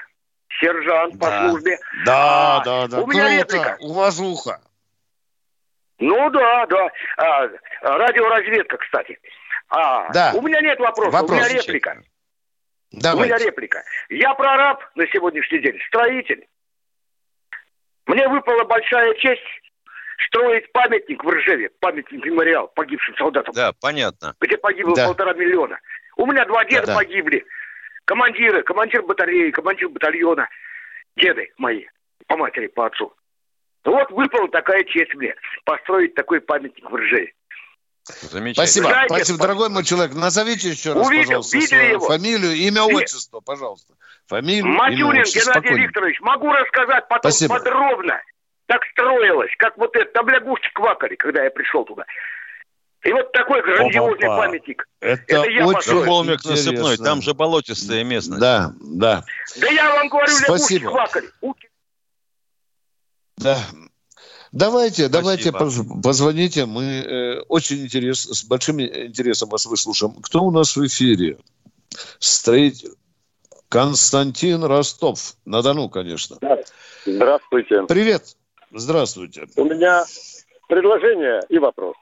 Сержант 0.59 1.19
по 1.19 1.27
Да. 1.27 1.49
службе. 1.49 1.77
Да, 2.03 2.57
А, 2.57 2.63
да, 2.65 2.87
да. 2.87 3.01
У 3.01 3.05
меня 3.07 3.27
Круто. 3.27 3.37
реплика. 3.37 3.77
Уважуха. 3.79 4.59
Ну 6.01 6.29
да, 6.31 6.65
да. 6.65 6.89
А, 7.17 7.47
радиоразведка, 7.81 8.77
кстати. 8.77 9.19
А, 9.69 10.11
Да. 10.11 10.33
У 10.35 10.41
меня 10.41 10.59
нет 10.61 10.79
вопроса, 10.79 11.23
у 11.23 11.31
меня 11.31 11.47
реплика. 11.47 12.01
У 12.91 12.99
Давайте. 12.99 13.33
меня 13.35 13.45
реплика. 13.45 13.83
Я 14.09 14.33
прораб 14.33 14.83
на 14.95 15.07
сегодняшний 15.07 15.59
день, 15.59 15.79
строитель. 15.87 16.45
Мне 18.07 18.27
выпала 18.27 18.63
большая 18.65 19.13
честь 19.15 19.41
строить 20.27 20.69
памятник 20.73 21.23
в 21.23 21.29
Ржеве, 21.29 21.69
памятник 21.79 22.25
мемориал 22.25 22.67
погибшим 22.69 23.15
солдатам, 23.15 23.53
Да, 23.53 23.71
понятно. 23.79 24.35
где 24.41 24.57
погибло 24.57 24.95
Да. 24.95 25.05
полтора 25.07 25.33
миллиона. 25.33 25.79
У 26.17 26.25
меня 26.25 26.45
два 26.45 26.65
деда 26.65 26.87
Да. 26.87 26.95
погибли. 26.95 27.45
Командиры, 28.05 28.63
командир 28.63 29.03
батареи, 29.03 29.51
командир 29.51 29.87
батальона. 29.89 30.49
Деды 31.15 31.51
мои, 31.57 31.85
по 32.27 32.35
матери, 32.37 32.67
по 32.67 32.87
отцу. 32.87 33.13
Вот 33.83 34.11
выпала 34.11 34.47
такая 34.49 34.83
честь 34.83 35.13
мне, 35.15 35.33
построить 35.65 36.13
такой 36.15 36.39
памятник 36.41 36.89
в 36.89 36.95
Ржеве. 36.95 37.33
Замечательно. 38.05 38.53
Спасибо. 38.53 38.87
Знаете, 38.89 39.15
Спасибо, 39.15 39.37
по- 39.37 39.43
дорогой 39.43 39.69
мой 39.69 39.83
человек. 39.83 40.15
Назовите 40.15 40.69
еще 40.69 40.93
раз, 40.93 41.07
Увидел, 41.07 41.25
пожалуйста, 41.27 41.57
видели 41.57 41.67
свою 41.69 41.89
его? 41.93 42.07
фамилию, 42.07 42.51
имя, 42.53 42.87
Ви- 42.87 42.95
отчество, 42.95 43.39
пожалуйста. 43.41 43.93
Фамилию, 44.27 44.65
имя, 44.65 44.73
Матюнин 44.73 45.21
отчество. 45.21 45.39
Геннадий 45.39 45.61
Спокойно. 45.61 45.83
Викторович, 45.85 46.21
могу 46.21 46.51
рассказать 46.51 47.07
потом 47.07 47.31
Спасибо. 47.31 47.55
подробно, 47.57 48.21
как 48.67 48.81
строилось, 48.91 49.51
как 49.57 49.77
вот 49.77 49.95
это, 49.95 50.11
там 50.11 50.29
лягушки 50.29 50.69
квакали, 50.73 51.15
когда 51.15 51.43
я 51.43 51.51
пришел 51.51 51.85
туда. 51.85 52.05
И 53.03 53.11
вот 53.13 53.31
такой 53.31 53.61
грандиозный 53.63 54.27
Опа. 54.27 54.37
памятник. 54.37 54.85
Это, 54.99 55.23
Это 55.27 55.49
я 55.49 55.65
очень. 55.65 56.05
Холмик 56.05 56.43
насыпной, 56.45 56.97
там 56.97 57.21
же 57.21 57.33
болотистая 57.33 58.03
местность. 58.03 58.39
Да, 58.41 58.73
да, 58.79 59.23
Да 59.59 59.67
я 59.67 59.89
вам 59.95 60.07
говорю, 60.09 60.27
лягушки 60.27 60.43
Спасибо. 60.45 60.89
квакали. 60.91 61.29
Да. 63.43 63.57
Давайте, 64.51 65.07
давайте 65.07 65.49
Спасибо. 65.49 65.93
поз- 65.93 66.03
позвоните. 66.03 66.65
Мы 66.65 66.83
э, 66.83 67.39
очень 67.47 67.83
интересно, 67.85 68.33
с 68.33 68.43
большим 68.43 68.81
интересом 68.81 69.49
вас 69.49 69.65
выслушаем. 69.65 70.13
Кто 70.21 70.43
у 70.43 70.51
нас 70.51 70.75
в 70.75 70.85
эфире? 70.85 71.37
Строитель 72.19 72.91
Константин 73.69 74.63
Ростов. 74.63 75.35
На 75.45 75.61
Дону, 75.61 75.89
конечно. 75.89 76.37
Здравствуйте. 77.05 77.83
Привет. 77.87 78.35
Здравствуйте. 78.71 79.47
У 79.55 79.63
меня 79.63 80.03
предложение 80.67 81.41
и 81.47 81.57
вопрос. 81.57 81.95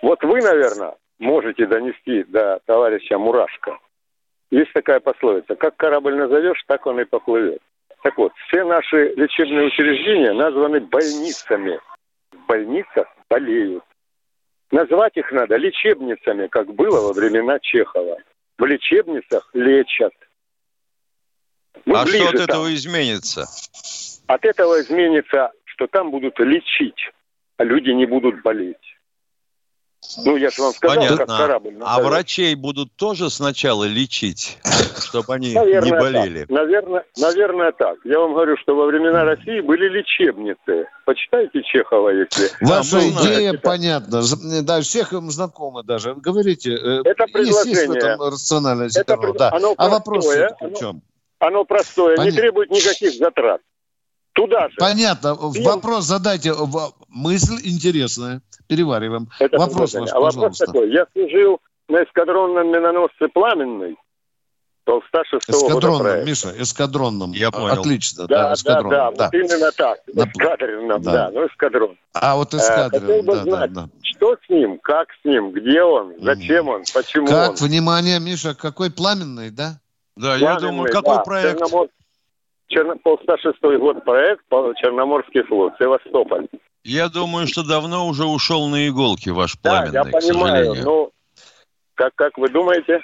Вот 0.00 0.22
вы, 0.22 0.40
наверное, 0.40 0.96
можете 1.18 1.66
донести 1.66 2.24
до 2.24 2.60
товарища 2.66 3.18
Мурашко. 3.18 3.78
Есть 4.50 4.72
такая 4.72 5.00
пословица, 5.00 5.56
как 5.56 5.76
корабль 5.76 6.14
назовешь, 6.14 6.62
так 6.66 6.86
он 6.86 7.00
и 7.00 7.04
поплывет. 7.04 7.60
Так 8.04 8.18
вот, 8.18 8.32
все 8.46 8.64
наши 8.64 9.14
лечебные 9.16 9.68
учреждения 9.68 10.34
названы 10.34 10.80
больницами. 10.80 11.80
В 12.32 12.46
больницах 12.46 13.06
болеют. 13.30 13.82
Назвать 14.70 15.16
их 15.16 15.32
надо 15.32 15.56
лечебницами, 15.56 16.48
как 16.48 16.74
было 16.74 17.00
во 17.00 17.14
времена 17.14 17.58
Чехова. 17.60 18.18
В 18.58 18.64
лечебницах 18.66 19.48
лечат. 19.54 20.12
Мы 21.86 21.98
а 21.98 22.06
что 22.06 22.28
от 22.28 22.32
там. 22.32 22.42
этого 22.42 22.74
изменится? 22.74 23.46
От 24.26 24.44
этого 24.44 24.82
изменится, 24.82 25.52
что 25.64 25.86
там 25.86 26.10
будут 26.10 26.38
лечить, 26.40 27.10
а 27.56 27.64
люди 27.64 27.88
не 27.88 28.04
будут 28.04 28.42
болеть. 28.42 28.76
Ну, 30.24 30.36
я 30.36 30.50
же 30.50 30.62
вам 30.62 30.72
сказал, 30.72 30.96
как 30.96 31.08
Понятно. 31.08 31.36
корабль. 31.36 31.76
А 31.82 32.00
врачей 32.00 32.54
будут 32.54 32.94
тоже 32.96 33.30
сначала 33.30 33.84
лечить, 33.84 34.58
чтобы 35.00 35.34
они 35.34 35.52
Наверное, 35.52 35.90
не 35.90 35.98
болели? 35.98 36.40
Так. 36.40 36.50
Наверное, 36.50 37.04
наверное, 37.16 37.72
так. 37.72 37.96
Я 38.04 38.18
вам 38.20 38.34
говорю, 38.34 38.56
что 38.62 38.74
во 38.76 38.86
времена 38.86 39.24
России 39.24 39.60
были 39.60 39.88
лечебницы. 39.88 40.86
Почитайте 41.06 41.62
Чехова, 41.62 42.10
если... 42.10 42.50
Ваша 42.60 42.96
мы 42.96 43.10
идея 43.10 43.54
понятна. 43.54 44.22
Да, 44.62 44.80
всех 44.82 45.12
им 45.12 45.30
знакома 45.30 45.82
даже. 45.82 46.14
Говорите, 46.14 46.72
э, 46.72 47.00
Это 47.04 47.24
есть, 47.38 47.46
есть 47.46 47.58
в 47.58 47.62
предложение. 47.64 47.98
этом 47.98 48.20
рациональное 48.20 48.90
Это 48.94 49.16
пред- 49.16 49.36
да. 49.36 49.50
оно 49.52 49.74
А 49.76 49.88
вопрос 49.88 50.26
в 50.26 50.74
чем? 50.78 51.02
Оно 51.40 51.64
простое, 51.64 52.16
Понятно. 52.16 52.34
не 52.36 52.40
требует 52.40 52.70
никаких 52.70 53.12
затрат. 53.14 53.60
Туда 54.34 54.68
же. 54.68 54.74
Понятно. 54.78 55.36
И- 55.54 55.62
Вопрос 55.62 56.04
задайте. 56.06 56.52
Мысль 57.14 57.60
интересная. 57.64 58.42
Перевариваем. 58.66 59.28
Это 59.38 59.56
вопрос 59.58 59.94
ваш, 59.94 60.10
а 60.10 60.14
вопрос 60.20 60.34
пожалуйста. 60.34 60.66
такой. 60.66 60.92
Я 60.92 61.06
служил 61.12 61.60
на 61.88 62.02
эскадронном 62.02 62.68
миноносце 62.68 63.28
«Пламенный» 63.32 63.96
Толста 64.84 65.22
6 65.24 65.48
года 65.48 65.66
Эскадронным. 65.66 66.24
Миша, 66.26 66.52
эскадронным. 66.60 67.32
Я 67.32 67.48
А, 67.48 67.52
понял. 67.52 67.80
Отлично, 67.80 68.26
Да, 68.26 68.36
да, 68.36 68.42
да, 68.48 68.52
эскадронным. 68.54 68.90
да, 68.90 69.10
да. 69.12 69.24
вот 69.24 69.34
именно 69.34 69.72
так. 69.72 69.98
Да. 70.12 70.24
Эскадренном, 70.26 71.02
Да. 71.02 71.12
да, 71.12 71.30
ну 71.32 71.46
эскадрон. 71.46 71.96
А 72.12 72.36
вот 72.36 72.52
Э, 72.52 72.58
хотел 72.58 72.74
эскадренным, 72.88 73.24
бы 73.26 73.32
да, 73.32 73.44
да, 73.44 73.50
знать, 73.56 73.72
да. 73.72 73.88
Что 74.02 74.36
с 74.44 74.48
ним, 74.50 74.78
как 74.80 75.08
с 75.22 75.24
ним, 75.24 75.52
где 75.52 75.82
он, 75.82 76.14
зачем 76.20 76.68
он, 76.68 76.82
почему 76.92 77.26
Как, 77.28 77.50
он. 77.50 77.56
внимание, 77.56 78.20
Миша, 78.20 78.54
какой 78.54 78.90
пламенный, 78.90 79.50
да? 79.50 79.80
Да, 80.16 80.34
я 80.34 80.38
Пламенный, 80.40 80.68
думаю, 80.68 80.92
какой 80.92 81.16
да, 81.16 81.22
проект? 81.22 81.58
Черномор... 81.60 81.88
Черно... 82.66 82.96
Полста 83.02 83.38
шестой 83.38 83.78
год 83.78 84.04
проект, 84.04 84.42
Черноморский 84.50 85.42
флот, 85.44 85.72
Севастополь. 85.78 86.46
Я 86.84 87.08
думаю, 87.08 87.46
что 87.46 87.62
давно 87.62 88.06
уже 88.06 88.24
ушел 88.26 88.68
на 88.68 88.86
иголки 88.86 89.30
ваш 89.30 89.54
Да, 89.62 89.70
пламенный, 89.70 89.94
я 89.94 90.04
к 90.04 90.10
понимаю, 90.10 90.64
сожалению. 90.66 90.84
но 90.84 91.10
как, 91.94 92.14
как 92.14 92.36
вы 92.38 92.48
думаете? 92.50 93.00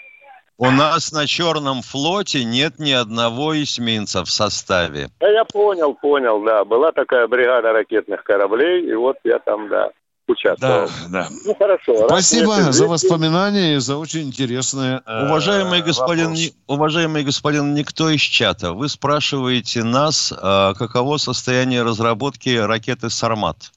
У 0.58 0.70
нас 0.70 1.10
на 1.12 1.26
Черном 1.26 1.80
флоте 1.80 2.44
нет 2.44 2.78
ни 2.78 2.92
одного 2.92 3.54
эсминца 3.62 4.22
в 4.26 4.30
составе. 4.30 5.08
Да, 5.18 5.28
я 5.30 5.44
понял, 5.46 5.94
понял, 5.94 6.42
да. 6.44 6.66
Была 6.66 6.92
такая 6.92 7.26
бригада 7.26 7.72
ракетных 7.72 8.22
кораблей, 8.22 8.86
и 8.86 8.92
вот 8.94 9.16
я 9.24 9.38
там, 9.38 9.70
да, 9.70 9.90
участвовал. 10.30 10.88
Да, 11.08 11.08
да. 11.08 11.28
Ну, 11.44 11.54
хорошо. 11.54 11.92
раз 12.08 12.26
Спасибо 12.26 12.56
нет 12.56 12.74
за 12.74 12.86
воспоминания 12.86 13.76
и 13.76 13.78
за 13.78 13.96
очень 13.96 14.22
интересное 14.22 15.02
э, 15.04 15.26
Уважаемый 15.26 15.82
господин, 15.82 16.30
вопрос. 16.30 16.52
Уважаемый 16.66 17.24
господин 17.24 17.74
Никто 17.74 18.10
из 18.10 18.20
чата, 18.20 18.72
вы 18.72 18.88
спрашиваете 18.88 19.84
нас, 19.84 20.32
а, 20.36 20.74
каково 20.74 21.18
состояние 21.18 21.82
разработки 21.82 22.50
ракеты 22.50 23.10
«Сармат». 23.10 23.72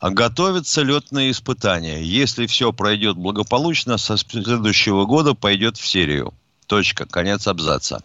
А 0.00 0.10
готовятся 0.10 0.82
летные 0.82 1.32
испытания. 1.32 2.00
Если 2.00 2.46
все 2.46 2.72
пройдет 2.72 3.16
благополучно, 3.16 3.98
со 3.98 4.16
следующего 4.16 5.06
года 5.06 5.34
пойдет 5.34 5.76
в 5.76 5.86
серию. 5.86 6.32
Точка. 6.66 7.04
Конец 7.04 7.48
абзаца. 7.48 8.02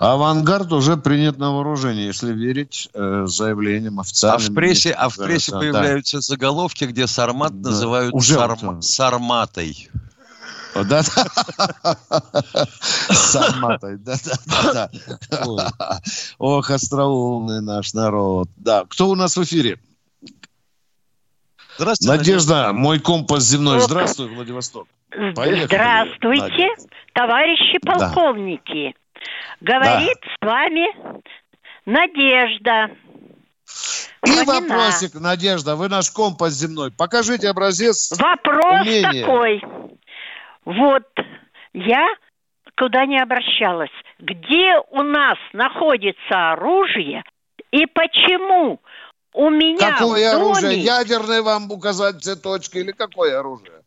Авангард 0.00 0.72
уже 0.72 0.96
принят 0.96 1.36
на 1.36 1.52
вооружение, 1.52 2.06
если 2.06 2.32
верить 2.32 2.88
э, 2.94 3.24
заявлениям 3.26 3.98
А 3.98 4.02
официальным. 4.02 4.52
в 4.52 4.54
прессе, 4.54 4.92
а 4.92 5.10
в 5.10 5.16
Да, 5.18 5.24
прессе 5.26 5.52
да, 5.52 5.58
появляются 5.58 6.20
заголовки, 6.20 6.84
где 6.84 7.06
«Сармат» 7.06 7.60
Да. 7.60 7.68
называют 7.68 8.14
Уже 8.14 8.34
«Сарма- 8.36 8.76
вот, 8.76 8.84
«Сарматой». 8.84 9.90
Да, 10.74 10.84
да. 10.84 11.02
С 13.10 13.36
Арматой, 13.36 13.98
да, 13.98 14.14
да, 14.72 14.88
да. 15.42 16.00
Ох, 16.38 16.70
остроумный 16.70 17.60
наш 17.60 17.92
народ. 17.92 18.48
Да, 18.56 18.84
кто 18.88 19.08
у 19.10 19.14
нас 19.16 19.36
в 19.36 19.42
эфире? 19.42 19.78
Здравствуйте, 21.76 22.16
Надежда, 22.16 22.72
мой 22.72 23.00
компас 23.00 23.42
земной. 23.42 23.80
Здравствуй, 23.80 24.28
Владивосток. 24.34 24.86
Поехали, 25.34 25.64
Здравствуйте, 25.66 26.40
Надя. 26.40 26.68
товарищи 27.14 27.78
Да. 27.82 28.12
Говорит 29.60 30.18
с 30.22 30.44
вами 30.44 30.86
Надежда. 31.86 32.90
И 34.26 34.30
Фомина. 34.30 34.44
вопросик, 34.44 35.14
Надежда, 35.14 35.76
вы 35.76 35.88
наш 35.88 36.10
компас 36.10 36.52
земной. 36.52 36.90
Покажите 36.90 37.48
образец 37.48 38.12
Вопрос 38.18 38.82
умения. 38.82 39.24
такой. 39.24 39.62
Вот 40.64 41.04
я 41.72 42.06
никуда 42.66 43.06
не 43.06 43.18
обращалась. 43.18 43.90
Где 44.18 44.76
у 44.90 45.02
нас 45.02 45.38
находится 45.52 46.52
оружие 46.52 47.22
и 47.70 47.86
почему 47.86 48.80
у 49.32 49.50
меня 49.50 49.92
Какое 49.92 50.30
в 50.30 50.32
доме 50.32 50.44
оружие? 50.48 50.78
Ядерное 50.80 51.42
вам 51.42 51.70
указать 51.70 52.20
все 52.20 52.36
точки 52.36 52.78
или 52.78 52.92
какое 52.92 53.38
оружие? 53.38 53.80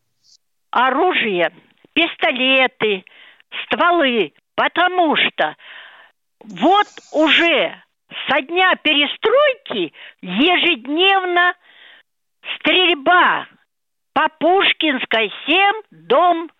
оружие, 0.70 1.52
пистолеты, 1.92 3.04
стволы, 3.64 4.32
потому 4.54 5.16
что 5.16 5.56
вот 6.40 6.86
уже 7.12 7.82
со 8.28 8.40
дня 8.42 8.74
перестройки 8.76 9.92
ежедневно 10.20 11.54
стрельба 12.58 13.46
по 14.12 14.28
Пушкинской 14.38 15.32
7, 15.46 15.82
дом 15.90 16.50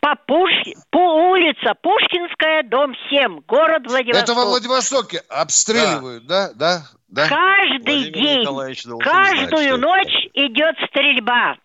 по, 0.00 0.16
Пуш... 0.26 0.50
по 0.90 1.30
улица 1.30 1.74
Пушкинская, 1.80 2.62
дом 2.64 2.94
7, 3.10 3.40
город 3.46 3.86
Владивосток. 3.86 4.22
Это 4.24 4.34
во 4.34 4.44
Владивостоке 4.46 5.22
обстреливают, 5.28 6.26
да? 6.26 6.52
Да, 6.54 6.82
да. 7.08 7.28
Каждый 7.28 8.04
Владимир 8.04 8.12
день, 8.12 8.44
должен 8.44 8.82
знать, 8.82 9.02
каждую 9.02 9.66
это 9.68 9.76
ночь 9.78 10.26
идет 10.34 10.76
стрельба. 10.88 11.56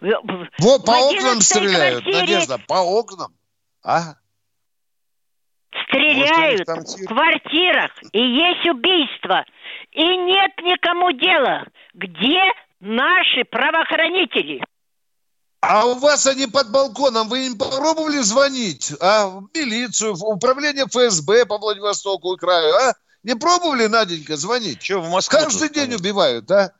В- 0.00 0.06
в- 0.06 0.48
Вот 0.58 0.84
по 0.84 0.90
окнам 0.92 1.38
11-й 1.38 1.42
стреляют, 1.42 2.02
квартире 2.02 2.18
Надежда, 2.20 2.58
по 2.66 2.74
окнам. 2.82 3.32
А? 3.84 4.14
Стреляют 5.86 6.66
Может, 6.66 6.88
в 6.88 7.06
квартирах, 7.06 7.90
и 8.12 8.18
есть 8.18 8.66
убийство. 8.66 9.44
И 9.92 10.02
нет 10.02 10.52
никому 10.62 11.12
дела. 11.12 11.66
Где 11.92 12.40
наши 12.80 13.44
правоохранители? 13.50 14.64
А 15.60 15.86
у 15.86 15.94
вас 15.94 16.26
они 16.26 16.46
под 16.46 16.70
балконом, 16.70 17.28
вы 17.28 17.46
им 17.46 17.58
попробовали 17.58 18.18
звонить? 18.18 18.92
А 19.00 19.26
в 19.26 19.48
милицию, 19.54 20.14
в 20.14 20.24
управление 20.24 20.86
ФСБ 20.86 21.46
по 21.46 21.58
Владивостоку 21.58 22.34
и 22.34 22.38
краю, 22.38 22.74
а? 22.74 22.94
Не 23.22 23.34
пробовали, 23.34 23.86
Наденька, 23.86 24.36
звонить? 24.36 24.82
Что 24.82 25.00
в 25.00 25.10
Москву 25.10 25.38
Каждый 25.38 25.70
день 25.70 25.94
убивают, 25.94 26.50
а? 26.50 26.72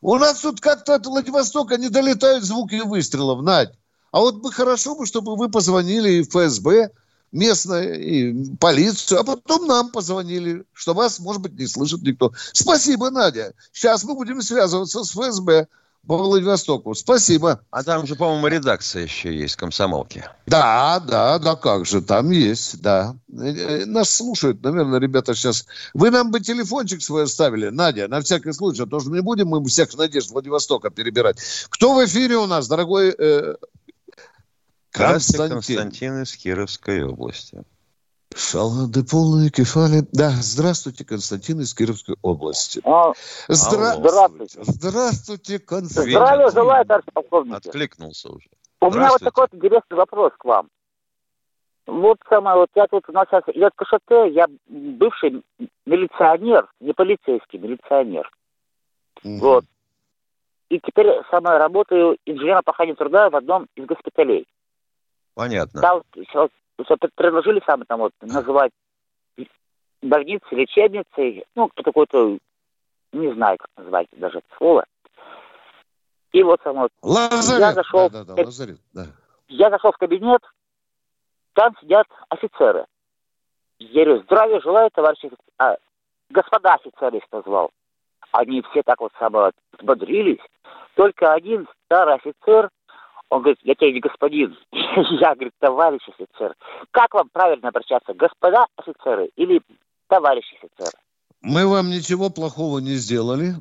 У 0.00 0.16
нас 0.16 0.40
тут 0.40 0.60
как-то 0.60 0.94
от 0.94 1.06
Владивостока 1.06 1.76
не 1.76 1.88
долетают 1.88 2.44
звуки 2.44 2.80
выстрелов, 2.84 3.42
Надь. 3.42 3.72
А 4.14 4.20
вот 4.20 4.36
бы 4.36 4.52
хорошо 4.52 4.94
бы, 4.94 5.06
чтобы 5.06 5.34
вы 5.34 5.50
позвонили 5.50 6.08
и 6.08 6.22
в 6.22 6.28
ФСБ 6.28 6.92
местное, 7.32 7.94
и 7.94 8.32
полицию, 8.60 9.18
а 9.18 9.24
потом 9.24 9.66
нам 9.66 9.90
позвонили, 9.90 10.64
что 10.72 10.94
вас, 10.94 11.18
может 11.18 11.42
быть, 11.42 11.54
не 11.54 11.66
слышит 11.66 12.00
никто. 12.02 12.30
Спасибо, 12.52 13.10
Надя. 13.10 13.54
Сейчас 13.72 14.04
мы 14.04 14.14
будем 14.14 14.40
связываться 14.40 15.02
с 15.02 15.10
ФСБ 15.10 15.66
по 16.06 16.16
Владивостоку. 16.16 16.94
Спасибо. 16.94 17.62
А 17.72 17.82
там 17.82 18.06
же, 18.06 18.14
по-моему, 18.14 18.46
редакция 18.46 19.02
еще 19.02 19.36
есть, 19.36 19.56
комсомолки. 19.56 20.24
Да, 20.46 21.00
да, 21.00 21.40
да, 21.40 21.56
как 21.56 21.84
же, 21.84 22.00
там 22.00 22.30
есть, 22.30 22.80
да. 22.82 23.16
Э, 23.32 23.46
э, 23.46 23.84
Нас 23.84 24.10
слушают, 24.10 24.62
наверное, 24.62 25.00
ребята 25.00 25.34
сейчас. 25.34 25.66
Вы 25.92 26.12
нам 26.12 26.30
бы 26.30 26.38
телефончик 26.38 27.02
свой 27.02 27.24
оставили, 27.24 27.68
Надя, 27.68 28.06
на 28.06 28.20
всякий 28.20 28.52
случай, 28.52 28.84
а 28.84 28.86
то 28.86 29.00
не 29.06 29.22
будем 29.22 29.48
мы 29.48 29.64
всех 29.64 29.92
надежд 29.96 30.30
Владивостока 30.30 30.90
перебирать. 30.90 31.38
Кто 31.68 31.94
в 31.94 32.04
эфире 32.04 32.36
у 32.36 32.46
нас, 32.46 32.68
дорогой 32.68 33.12
э, 33.18 33.56
Константин? 34.94 35.50
Константин 35.78 36.22
из 36.22 36.36
Кировской 36.36 37.02
области. 37.02 37.62
Шалады 38.34 39.04
полные 39.04 39.50
кефали. 39.50 40.02
Да, 40.12 40.30
здравствуйте, 40.30 41.04
Константин 41.04 41.60
из 41.60 41.74
Кировской 41.74 42.16
области. 42.22 42.80
А, 42.84 43.12
Здра- 43.48 43.94
Здравствуйте. 43.96 44.58
Здравствуйте, 44.62 45.58
Константин. 45.58 46.12
Здравия 46.12 46.50
желаю, 46.50 46.84
товарищ 46.84 47.06
полковник. 47.12 47.56
Откликнулся 47.56 48.30
уже. 48.30 48.48
У 48.80 48.90
меня 48.90 49.10
вот 49.10 49.20
такой 49.20 49.46
вот 49.50 49.54
интересный 49.54 49.96
вопрос 49.96 50.32
к 50.38 50.44
вам. 50.44 50.68
Вот 51.86 52.18
самое, 52.28 52.56
вот 52.56 52.70
я 52.74 52.86
тут 52.86 53.08
у 53.08 53.12
нас 53.12 53.26
сейчас 53.30 53.42
идет 53.48 53.72
КШТ, 53.76 54.32
я 54.32 54.46
бывший 54.68 55.42
милиционер, 55.86 56.66
не 56.80 56.92
полицейский, 56.92 57.58
милиционер. 57.58 58.30
Вот. 59.22 59.64
И 60.70 60.80
теперь 60.80 61.06
самое 61.30 61.58
работаю 61.58 62.16
инженером 62.26 62.62
по 62.64 62.72
охране 62.72 62.94
труда 62.94 63.28
в 63.30 63.36
одном 63.36 63.66
из 63.76 63.84
госпиталей. 63.86 64.46
Понятно. 65.34 65.80
Всё 66.28 66.48
пр- 66.96 67.10
предложили 67.14 67.62
самое 67.66 67.86
там 67.86 68.00
вот 68.00 68.12
называть 68.20 68.72
больницей, 70.02 70.46
лечебницей, 70.58 71.44
ну, 71.54 71.68
кто 71.68 71.82
такой-то, 71.82 72.38
не 73.12 73.32
знаю, 73.34 73.56
как 73.58 73.68
назвать 73.76 74.06
даже 74.12 74.38
это 74.38 74.46
слово. 74.58 74.84
И 76.32 76.42
вот 76.42 76.60
само 76.62 76.82
вот 76.82 76.92
Лазарет. 77.02 77.60
я 77.60 77.72
зашел, 77.72 78.10
Да, 78.10 78.24
да, 78.24 78.34
да, 78.34 78.42
лазарет, 78.44 78.78
да. 78.92 79.06
я 79.48 79.70
зашел 79.70 79.92
в 79.92 79.96
кабинет, 79.96 80.42
там 81.54 81.74
сидят 81.80 82.06
офицеры. 82.28 82.86
Я 83.78 84.04
говорю, 84.04 84.22
здравия 84.24 84.60
желаю, 84.60 84.90
товарищи, 84.92 85.30
а, 85.58 85.76
господа 86.30 86.74
офицеры 86.74 87.18
их 87.18 87.24
назвал. 87.32 87.70
Они 88.32 88.62
все 88.70 88.82
так 88.82 89.00
вот 89.00 89.12
само 89.18 89.52
взбодрились. 89.78 90.40
Только 90.96 91.32
один 91.32 91.68
старый 91.86 92.14
офицер, 92.16 92.68
он 93.30 93.40
говорит, 93.40 93.58
я 93.62 93.74
тебе 93.74 93.92
не 93.92 94.00
господин. 94.00 94.56
Я, 94.72 95.34
говорю, 95.34 95.50
товарищ 95.58 96.02
офицер. 96.08 96.54
Как 96.90 97.12
вам 97.14 97.28
правильно 97.32 97.68
обращаться, 97.68 98.14
господа 98.14 98.66
офицеры 98.76 99.30
или 99.36 99.60
товарищ 100.08 100.44
офицер? 100.58 100.92
Мы 101.42 101.66
вам 101.66 101.90
ничего 101.90 102.30
плохого 102.30 102.78
не 102.78 102.94
сделали. 102.94 103.54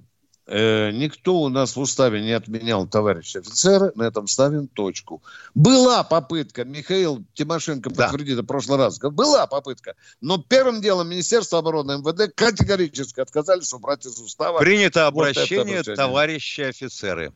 Э, 0.45 0.91
никто 0.91 1.35
у 1.35 1.47
нас 1.47 1.75
в 1.75 1.79
уставе 1.79 2.21
не 2.21 2.33
отменял 2.33 2.85
товарища 2.85 3.39
офицера. 3.39 3.91
На 3.95 4.03
этом 4.03 4.27
ставим 4.27 4.67
точку. 4.67 5.23
Была 5.55 6.03
попытка, 6.03 6.65
Михаил 6.65 7.23
Тимошенко 7.33 7.89
подтвердит 7.89 8.39
в 8.39 8.45
прошлый 8.45 8.77
раз, 8.77 8.99
была 8.99 9.47
попытка. 9.47 9.95
Но 10.19 10.37
первым 10.37 10.81
делом 10.81 11.09
Министерство 11.09 11.59
обороны 11.59 11.97
МВД 11.99 12.33
категорически 12.35 13.21
отказались 13.21 13.73
убрать 13.73 14.05
из 14.05 14.19
устава. 14.19 14.59
Принято 14.59 15.09
вот 15.11 15.29
обращение 15.29 15.79
обращение. 15.79 15.95
товарищи 15.95 16.61
офицеры. 16.61 17.33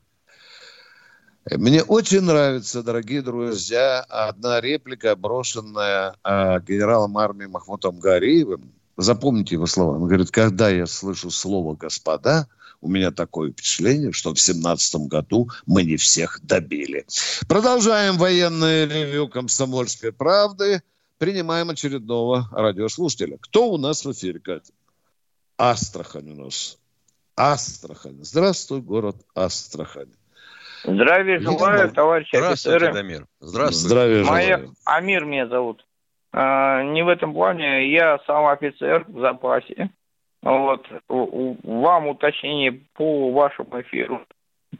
Мне 1.55 1.83
очень 1.83 2.21
нравится, 2.21 2.83
дорогие 2.83 3.21
друзья, 3.21 4.01
одна 4.09 4.59
реплика, 4.59 5.15
брошенная 5.15 6.15
э, 6.23 6.59
генералом 6.67 7.17
армии 7.17 7.45
Махмутом 7.45 7.99
Гариевым. 7.99 8.73
Запомните 8.97 9.55
его 9.55 9.65
слова. 9.65 9.95
Он 9.95 10.07
говорит, 10.07 10.31
когда 10.31 10.69
я 10.69 10.85
слышу 10.87 11.29
слово 11.29 11.75
«господа», 11.75 12.47
у 12.79 12.89
меня 12.89 13.11
такое 13.11 13.51
впечатление, 13.51 14.11
что 14.11 14.33
в 14.33 14.39
семнадцатом 14.39 15.07
году 15.07 15.49
мы 15.65 15.83
не 15.83 15.97
всех 15.97 16.39
добили. 16.43 17.05
Продолжаем 17.47 18.17
военное 18.17 18.85
ревю 18.85 19.27
«Комсомольской 19.27 20.11
правды». 20.11 20.83
Принимаем 21.17 21.69
очередного 21.71 22.47
радиослушателя. 22.51 23.37
Кто 23.41 23.71
у 23.71 23.77
нас 23.77 24.05
в 24.05 24.11
эфире, 24.11 24.39
Катя? 24.39 24.73
Астрахань 25.57 26.29
у 26.31 26.43
нас. 26.45 26.77
Астрахань. 27.35 28.19
Здравствуй, 28.21 28.81
город 28.81 29.15
Астрахань. 29.33 30.11
Здравия 30.83 31.39
желаю, 31.39 31.91
товарищи 31.91 32.35
Здравствуйте, 32.35 32.75
офицеры. 32.77 32.93
Дамир. 32.93 33.25
Здравствуйте. 33.39 33.87
Здравия 33.87 34.23
Моя- 34.23 34.57
желаю. 34.57 34.73
Амир 34.85 35.25
меня 35.25 35.47
зовут. 35.47 35.85
А, 36.33 36.83
не 36.83 37.03
в 37.03 37.07
этом 37.07 37.33
плане, 37.33 37.91
я 37.91 38.19
сам 38.27 38.45
офицер 38.47 39.05
в 39.07 39.19
запасе. 39.19 39.89
Вот. 40.43 40.85
Вам 41.09 42.07
уточнение 42.07 42.73
по 42.93 43.31
вашему 43.31 43.81
эфиру. 43.81 44.21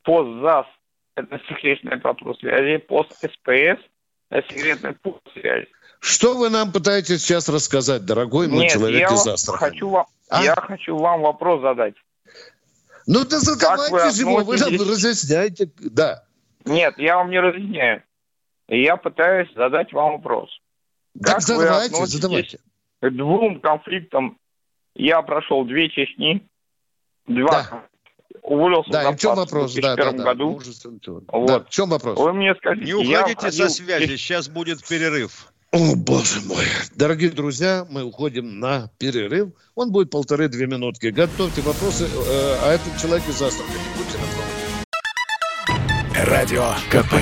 Пост 0.04 0.42
ЗАС– 0.42 0.66
это 1.16 1.40
секретная 1.50 1.98
по 1.98 2.34
связи. 2.36 2.78
Пост 2.78 3.12
СПС– 3.14 3.80
это 4.30 4.48
секретная 4.54 4.94
по 5.02 5.20
связи. 5.34 5.68
Что 6.00 6.38
вы 6.38 6.50
нам 6.50 6.72
пытаетесь 6.72 7.24
сейчас 7.24 7.50
рассказать, 7.50 8.06
дорогой 8.06 8.48
мой 8.48 8.64
Нет, 8.66 8.72
человек 8.74 9.10
я 9.10 9.16
из 9.16 9.28
Астрахани? 9.28 9.72
хочу 9.72 9.90
вам, 9.90 10.06
А? 10.30 10.44
я 10.44 10.54
хочу 10.56 10.96
вам 10.96 11.22
вопрос 11.22 11.62
задать. 11.62 11.96
Ну, 13.08 13.24
да 13.26 13.40
задавайте 13.40 14.12
же 14.16 14.22
его, 14.22 14.44
вы 14.44 14.56
относитесь- 14.56 14.82
разъясняйте. 14.90 15.72
Да. 15.80 16.24
Нет, 16.66 16.96
я 16.98 17.16
вам 17.18 17.30
не 17.32 17.40
разъясняю. 17.40 18.04
Я 18.68 18.98
пытаюсь 18.98 19.48
задать 19.56 19.94
вам 19.94 20.14
вопрос. 20.18 20.50
Так 21.16 21.26
Как 21.26 21.36
вы 21.38 21.42
задавайте, 21.42 21.96
относитесь 21.96 22.22
задавайте. 22.22 22.60
К 23.02 23.10
двум 23.12 23.62
конфликтам 23.62 24.38
я 24.96 25.22
прошел 25.22 25.64
две 25.64 25.90
Чечни, 25.90 26.46
два 27.28 27.84
уволился 28.42 28.92
Да, 28.92 29.04
за 29.04 29.10
и 29.12 29.16
в 29.16 29.20
чем 29.20 29.36
вопрос? 29.36 29.74
в 29.74 29.82
Да, 29.82 29.96
да, 29.96 29.96
2001 29.96 30.18
да. 30.18 30.24
году. 30.24 30.52
Мужественно. 30.52 31.00
Вот. 31.28 31.48
Да, 31.48 31.60
в 31.62 31.70
чем 31.70 31.90
вопрос? 31.90 32.20
Вы 32.20 32.34
мне 32.34 32.54
скажите, 32.56 32.92
Не 32.94 33.06
я 33.06 33.22
уходите 33.22 33.40
со 33.40 33.48
входил- 33.48 33.70
связи, 33.70 34.16
сейчас 34.18 34.50
будет 34.50 34.86
перерыв. 34.86 35.52
О, 35.72 35.96
боже 35.96 36.40
мой. 36.42 36.66
Дорогие 36.96 37.30
друзья, 37.30 37.86
мы 37.90 38.04
уходим 38.04 38.60
на 38.60 38.90
перерыв. 38.98 39.50
Он 39.76 39.92
будет 39.92 40.10
полторы-две 40.10 40.66
минутки. 40.66 41.08
Готовьте 41.08 41.62
вопросы. 41.62 42.06
э, 42.06 42.58
а 42.62 42.74
этот 42.74 42.98
человек 43.02 43.28
из 43.28 43.42
Астрахани. 43.42 43.78
Будьте 43.98 44.18
на 46.16 46.26
Радио 46.26 46.74
КП. 46.90 47.14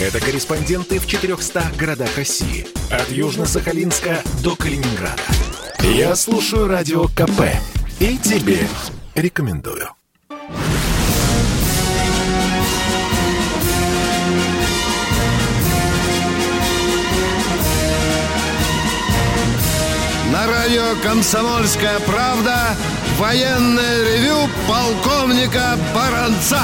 Это 0.00 0.20
корреспонденты 0.20 0.98
в 0.98 1.06
400 1.06 1.72
городах 1.78 2.16
России. 2.16 2.66
От 2.90 3.10
Южно-Сахалинска 3.10 4.22
до 4.42 4.56
Калининграда. 4.56 5.22
Я 5.82 6.16
слушаю 6.16 6.68
Радио 6.68 7.04
КП. 7.08 7.42
И 8.00 8.16
тебе 8.16 8.60
рекомендую. 9.14 9.97
Радио 20.68 21.00
«Комсомольская 21.02 21.98
правда». 22.00 22.76
Военное 23.16 24.04
ревю 24.04 24.36
полковника 24.68 25.78
Баранца. 25.94 26.60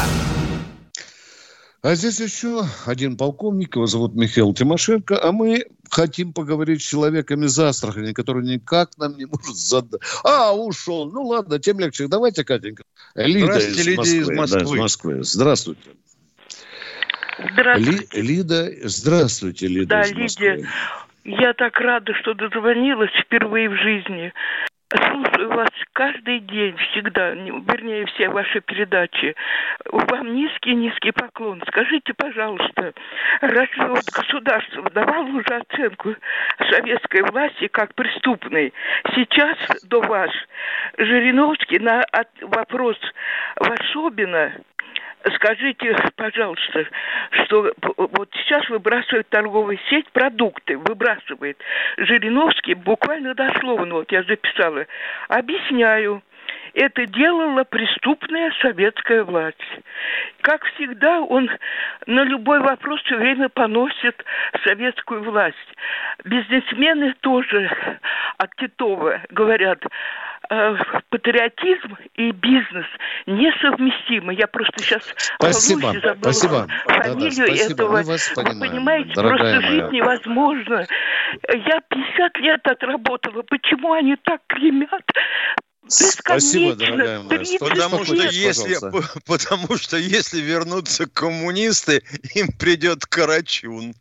А 1.81 1.95
здесь 1.95 2.21
еще 2.21 2.67
один 2.85 3.17
полковник, 3.17 3.77
его 3.77 3.87
зовут 3.87 4.15
Михаил 4.15 4.53
Тимошенко, 4.53 5.19
а 5.23 5.33
мы 5.33 5.65
хотим 5.91 6.35
поговорить 6.35 6.83
с 6.83 6.85
человеком 6.85 7.45
из 7.45 7.59
Астрахани, 7.59 8.13
который 8.13 8.45
никак 8.45 8.91
нам 8.99 9.17
не 9.17 9.25
может 9.25 9.57
задать. 9.57 10.03
А, 10.23 10.53
ушел. 10.55 11.11
Ну 11.11 11.23
ладно, 11.23 11.59
тем 11.59 11.81
легче. 11.81 12.07
Давайте, 12.07 12.45
Катенька. 12.45 12.85
Лида 13.15 13.57
из 13.57 13.87
Лидия 13.87 13.97
Москвы. 13.97 14.19
из 14.19 14.29
Москвы. 14.29 14.59
Да, 14.59 14.65
из 14.65 14.81
Москвы. 14.81 15.25
Здравствуйте. 15.25 15.81
Здравствуйте. 17.55 17.91
Ли- 18.21 18.23
Лида, 18.23 18.71
здравствуйте, 18.85 19.67
Лида 19.67 19.89
Да, 19.89 20.03
из. 20.03 20.13
Лидия, 20.13 20.69
я 21.25 21.53
так 21.55 21.81
рада, 21.81 22.15
что 22.15 22.35
дозвонилась 22.35 23.13
впервые 23.13 23.69
в 23.69 23.77
жизни. 23.77 24.33
Слушаю 24.95 25.49
вас 25.49 25.71
каждый 25.93 26.39
день, 26.41 26.77
всегда, 26.77 27.35
не- 27.35 27.51
вернее, 27.51 28.07
все 28.07 28.29
ваши 28.29 28.61
передачи. 28.61 29.35
Вам 29.91 30.37
низкий-низкий 30.37 31.11
поклон. 31.11 31.63
Скажите, 31.67 32.15
пожалуйста, 32.15 32.93
разве 33.41 33.87
вот 33.87 34.05
государство 34.15 34.89
давало 34.91 35.25
уже 35.25 35.49
оценку 35.49 36.15
советской 36.71 37.23
власти 37.23 37.67
как 37.69 37.95
преступной? 37.95 38.73
Сейчас 39.15 39.57
до 39.89 40.01
вас 40.01 40.31
Жириновский 40.99 41.81
на 41.81 42.05
вопрос 42.43 42.99
Васобина 43.57 44.53
Скажите, 45.37 45.97
пожалуйста, 46.17 46.87
что 47.45 47.73
вот 47.97 48.29
сейчас 48.35 48.69
выбрасывает 48.69 49.29
торговая 49.31 49.79
сеть 49.89 50.09
продукты, 50.11 50.77
выбрасывает. 50.77 51.59
Жириновский 51.97 52.75
буквально 52.75 53.35
дословно, 53.35 53.95
вот 53.95 54.13
я 54.13 54.23
записала, 54.25 54.87
объясняю, 55.29 56.23
это 56.75 57.07
делала 57.07 57.65
преступная 57.65 58.53
советская 58.61 59.25
власть. 59.25 59.57
Как 60.41 60.65
всегда, 60.75 61.21
он 61.21 61.49
на 62.07 62.25
любой 62.25 62.61
вопрос 62.61 63.01
все 63.03 63.17
время 63.17 63.49
поносит 63.49 64.23
советскую 64.65 65.23
власть. 65.23 65.57
Бизнесмены 66.25 67.15
тоже 67.21 67.71
от 68.39 68.55
Титова 68.57 69.21
говорят, 69.31 69.83
э, 70.51 70.77
патриотизм 71.11 71.97
и 72.17 72.33
бизнес 72.33 72.87
несовместимы. 73.27 74.35
Я 74.35 74.47
просто 74.49 74.73
сейчас 74.83 75.03
Спасибо, 75.37 75.81
волнуюсь 75.81 76.03
и 76.03 76.07
забыла 76.07 76.33
спасибо. 76.33 76.67
фамилию 76.87 77.31
Да-да, 77.31 77.47
спасибо, 77.47 77.73
этого. 77.73 77.89
вас 78.03 78.33
Вы 78.37 78.43
понимаем, 78.45 78.73
понимаете, 78.73 79.13
просто 79.15 79.45
моя. 79.45 79.61
жить 79.63 79.93
невозможно. 79.93 80.87
Я 81.49 81.81
50 81.89 82.37
лет 82.39 82.67
отработала. 82.67 83.43
Почему 83.43 83.93
они 83.93 84.17
так 84.17 84.41
клемят? 84.49 85.05
Спасибо, 85.87 86.75
дорогая 86.75 87.21
моя. 87.21 87.39
30 87.39 87.59
Потому 87.59 88.05
что, 88.05 88.15
если, 88.15 88.75
пожалуйста. 88.75 89.21
потому 89.27 89.77
что 89.77 89.97
если 89.97 90.41
вернутся 90.41 91.07
коммунисты, 91.07 92.03
им 92.35 92.49
придет 92.49 93.05
Карачун. 93.07 93.95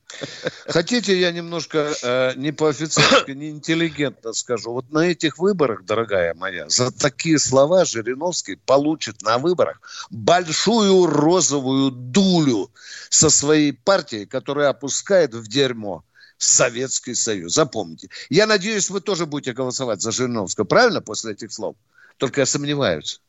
Хотите, 0.67 1.19
я 1.19 1.31
немножко 1.31 1.93
э, 2.01 2.33
не 2.35 2.51
по-офицерски, 2.51 3.31
не 3.31 3.49
интеллигентно 3.49 4.33
скажу. 4.33 4.71
Вот 4.71 4.91
на 4.91 4.99
этих 4.99 5.39
выборах, 5.39 5.83
дорогая 5.83 6.33
моя, 6.35 6.69
за 6.69 6.91
такие 6.91 7.39
слова 7.39 7.83
Жириновский 7.85 8.55
получит 8.55 9.21
на 9.21 9.37
выборах 9.37 9.81
большую 10.09 11.07
розовую 11.07 11.91
дулю 11.91 12.71
со 13.09 13.29
своей 13.29 13.73
партией, 13.73 14.25
которая 14.25 14.69
опускает 14.69 15.33
в 15.33 15.47
дерьмо 15.47 16.03
Советский 16.37 17.15
Союз. 17.15 17.53
Запомните. 17.53 18.09
Я 18.29 18.47
надеюсь, 18.47 18.89
вы 18.89 19.01
тоже 19.01 19.25
будете 19.25 19.53
голосовать 19.53 20.01
за 20.01 20.11
Жириновского. 20.11 20.65
Правильно 20.65 21.01
после 21.01 21.33
этих 21.33 21.51
слов? 21.51 21.75
Только 22.17 22.41
я 22.41 22.45
сомневаюсь. 22.45 23.21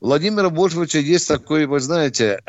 Владимира 0.00 0.48
Божевича 0.50 0.98
есть 0.98 1.28
такой, 1.28 1.66
вы 1.66 1.80
знаете, 1.80 2.42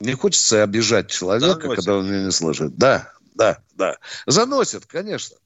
не 0.00 0.12
хочется 0.14 0.62
обижать 0.62 1.10
человека, 1.10 1.60
Заносит. 1.60 1.76
когда 1.76 1.98
он 1.98 2.06
меня 2.08 2.24
не 2.24 2.30
слышит. 2.30 2.76
Да, 2.76 3.12
да, 3.34 3.58
да. 3.74 3.96
Заносит, 4.26 4.86
конечно. 4.86 5.36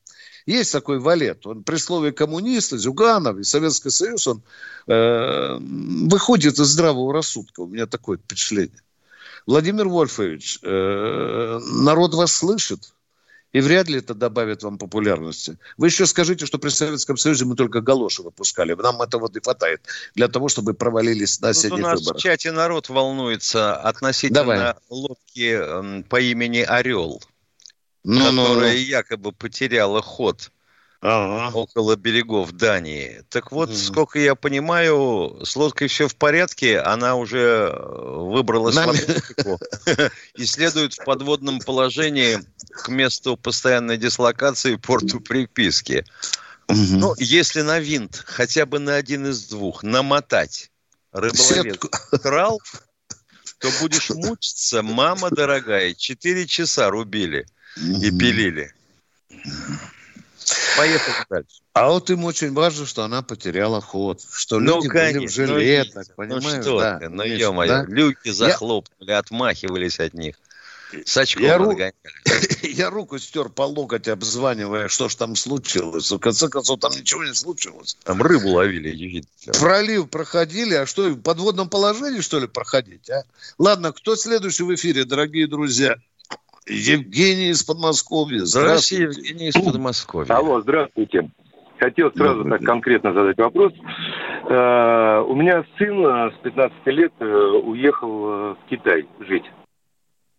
Есть 0.46 0.72
такой 0.72 0.98
валет. 0.98 1.46
Он 1.46 1.62
при 1.62 1.76
слове 1.76 2.12
коммунисты, 2.12 2.78
Зюганов 2.78 3.38
и 3.38 3.44
Советский 3.44 3.90
Союз, 3.90 4.26
он 4.26 4.42
э, 4.86 5.58
выходит 5.60 6.58
из 6.58 6.66
здравого 6.66 7.12
рассудка. 7.12 7.60
У 7.60 7.66
меня 7.66 7.86
такое 7.86 8.18
впечатление. 8.18 8.82
Владимир 9.46 9.88
Вольфович, 9.88 10.58
э, 10.62 11.60
народ 11.62 12.14
вас 12.14 12.32
слышит, 12.32 12.92
и 13.52 13.60
вряд 13.60 13.88
ли 13.88 13.98
это 13.98 14.14
добавит 14.14 14.62
вам 14.62 14.78
популярности. 14.78 15.58
Вы 15.76 15.88
еще 15.88 16.06
скажите, 16.06 16.46
что 16.46 16.58
при 16.58 16.68
Советском 16.70 17.16
Союзе 17.16 17.44
мы 17.44 17.56
только 17.56 17.80
галоши 17.80 18.22
выпускали. 18.22 18.74
Нам 18.74 19.02
этого 19.02 19.28
не 19.32 19.40
хватает 19.40 19.82
для 20.14 20.28
того, 20.28 20.48
чтобы 20.48 20.74
провалились 20.74 21.40
на 21.40 21.48
Тут 21.48 21.56
у 21.56 21.58
осенних 21.66 21.82
нас 21.82 22.00
выборах. 22.00 22.18
в 22.18 22.22
чате 22.22 22.52
народ 22.52 22.88
волнуется 22.88 23.74
относительно 23.76 24.40
Давай. 24.40 24.74
лодки 24.88 25.52
эм, 25.52 26.04
по 26.04 26.20
имени 26.20 26.60
Орел, 26.60 27.22
Ну-ну. 28.04 28.44
которая 28.46 28.76
якобы 28.76 29.32
потеряла 29.32 30.00
ход 30.00 30.52
около 31.02 31.96
берегов 31.96 32.52
Дании. 32.52 33.24
Так 33.30 33.52
вот, 33.52 33.74
сколько 33.74 34.18
я 34.18 34.34
понимаю, 34.34 35.40
с 35.44 35.56
лодкой 35.56 35.88
все 35.88 36.08
в 36.08 36.16
порядке, 36.16 36.78
она 36.78 37.16
уже 37.16 37.72
э, 37.72 38.18
выбралась 38.18 38.74
в 38.74 38.78
Атлантику 38.78 39.58
и 40.36 40.44
следует 40.44 40.94
в 40.94 41.04
подводном 41.04 41.60
положении 41.60 42.40
к 42.70 42.88
месту 42.88 43.36
постоянной 43.36 43.96
дислокации 43.96 44.76
порту 44.76 45.20
приписки. 45.20 46.04
Ну, 46.68 47.14
если 47.18 47.62
на 47.62 47.80
винт, 47.80 48.22
хотя 48.26 48.66
бы 48.66 48.78
на 48.78 48.94
один 48.94 49.26
из 49.26 49.46
двух, 49.46 49.82
намотать 49.82 50.70
рыболовец 51.12 51.78
крал, 52.22 52.60
то 53.58 53.70
будешь 53.80 54.10
мучиться, 54.10 54.82
мама 54.82 55.30
дорогая. 55.30 55.94
Четыре 55.94 56.46
часа 56.46 56.90
рубили 56.90 57.46
и 57.76 58.10
пилили. 58.10 58.72
Поехали 60.76 61.26
дальше. 61.28 61.60
А 61.72 61.88
вот 61.88 62.10
им 62.10 62.24
очень 62.24 62.52
важно, 62.52 62.86
что 62.86 63.02
она 63.04 63.22
потеряла 63.22 63.80
ход. 63.80 64.20
Что 64.32 64.58
Ну, 64.58 64.76
люди 64.76 64.88
были 64.88 64.88
в 64.88 65.12
конечно, 65.12 65.46
ну, 65.46 65.54
жилетах, 65.54 66.02
Витя, 66.04 66.12
понимаешь? 66.16 66.44
Ну 66.44 66.62
что 66.62 66.80
да, 66.80 66.98
ты, 66.98 67.08
ну 67.08 67.22
ё-моё, 67.22 67.68
да? 67.68 67.84
люки 67.88 68.28
Я- 68.28 68.34
захлопнули, 68.34 69.10
отмахивались 69.12 70.00
от 70.00 70.14
них. 70.14 70.36
С 71.04 71.16
очком 71.16 71.44
Я, 71.44 71.56
ру- 71.56 71.92
я 72.62 72.90
руку 72.90 73.18
стер 73.20 73.48
по 73.48 73.62
локоть, 73.62 74.08
обзванивая, 74.08 74.88
что 74.88 75.08
ж 75.08 75.14
там 75.14 75.36
случилось. 75.36 76.10
В 76.10 76.18
конце 76.18 76.48
концов, 76.48 76.80
там 76.80 76.90
ничего 76.92 77.24
не 77.24 77.34
случилось. 77.34 77.96
Там 78.02 78.20
рыбу 78.20 78.48
ловили. 78.48 79.22
Пролив 79.58 80.10
проходили, 80.10 80.74
а 80.74 80.86
что, 80.86 81.08
в 81.10 81.20
подводном 81.22 81.68
положении, 81.68 82.20
что 82.20 82.40
ли, 82.40 82.48
проходить, 82.48 83.08
а? 83.08 83.22
Ладно, 83.58 83.92
кто 83.92 84.16
следующий 84.16 84.64
в 84.64 84.74
эфире, 84.74 85.04
дорогие 85.04 85.46
друзья? 85.46 85.96
Евгений 86.66 87.50
из 87.50 87.62
Подмосковья. 87.64 88.40
Здравствуйте, 88.44 89.10
Здравствуйте. 89.10 89.32
Евгений 89.32 89.48
из 89.48 89.54
Подмосковья. 89.54 90.34
Алло, 90.34 90.60
здравствуйте. 90.60 91.30
Хотел 91.78 92.12
сразу 92.12 92.44
так 92.44 92.62
конкретно 92.62 93.14
задать 93.14 93.38
вопрос. 93.38 93.72
Э, 94.48 95.24
У 95.26 95.34
меня 95.34 95.64
сын 95.78 96.04
э, 96.04 96.30
с 96.32 96.34
15 96.42 96.86
лет 96.86 97.12
э, 97.20 97.24
уехал 97.24 98.10
в 98.10 98.58
Китай 98.68 99.06
жить. 99.20 99.44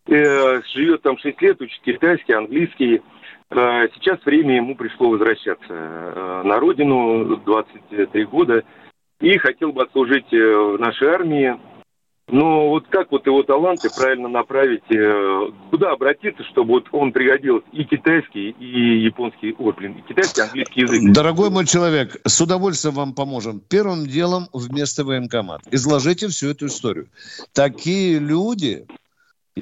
Живет 0.06 1.02
там 1.02 1.16
6 1.18 1.40
лет, 1.42 1.60
учит 1.60 1.80
китайский, 1.84 2.32
английский. 2.32 3.02
Сейчас 3.50 4.18
время 4.24 4.56
ему 4.56 4.74
пришло 4.74 5.10
возвращаться 5.10 6.42
на 6.44 6.58
родину, 6.58 7.36
23 7.36 8.24
года. 8.24 8.64
И 9.20 9.38
хотел 9.38 9.72
бы 9.72 9.82
отслужить 9.82 10.30
в 10.32 10.76
нашей 10.78 11.08
армии. 11.08 11.56
Но 12.28 12.68
вот 12.68 12.86
как 12.88 13.10
вот 13.10 13.26
его 13.26 13.42
таланты 13.42 13.90
правильно 13.94 14.28
направить, 14.28 14.84
э, 14.90 15.50
куда 15.70 15.90
обратиться, 15.90 16.44
чтобы 16.44 16.74
вот 16.74 16.86
он 16.92 17.12
пригодился 17.12 17.66
и 17.72 17.84
китайский, 17.84 18.50
и 18.50 19.00
японский, 19.00 19.54
ой, 19.58 19.72
блин, 19.72 19.98
и 19.98 20.02
китайский, 20.02 20.40
и 20.40 20.44
английский 20.44 20.80
язык. 20.82 21.12
Дорогой 21.12 21.50
мой 21.50 21.66
человек, 21.66 22.20
с 22.24 22.40
удовольствием 22.40 22.94
вам 22.94 23.12
поможем. 23.14 23.60
Первым 23.60 24.06
делом 24.06 24.48
вместо 24.52 25.04
военкомат. 25.04 25.62
Изложите 25.70 26.28
всю 26.28 26.50
эту 26.50 26.66
историю. 26.66 27.08
Такие 27.52 28.18
люди... 28.18 28.86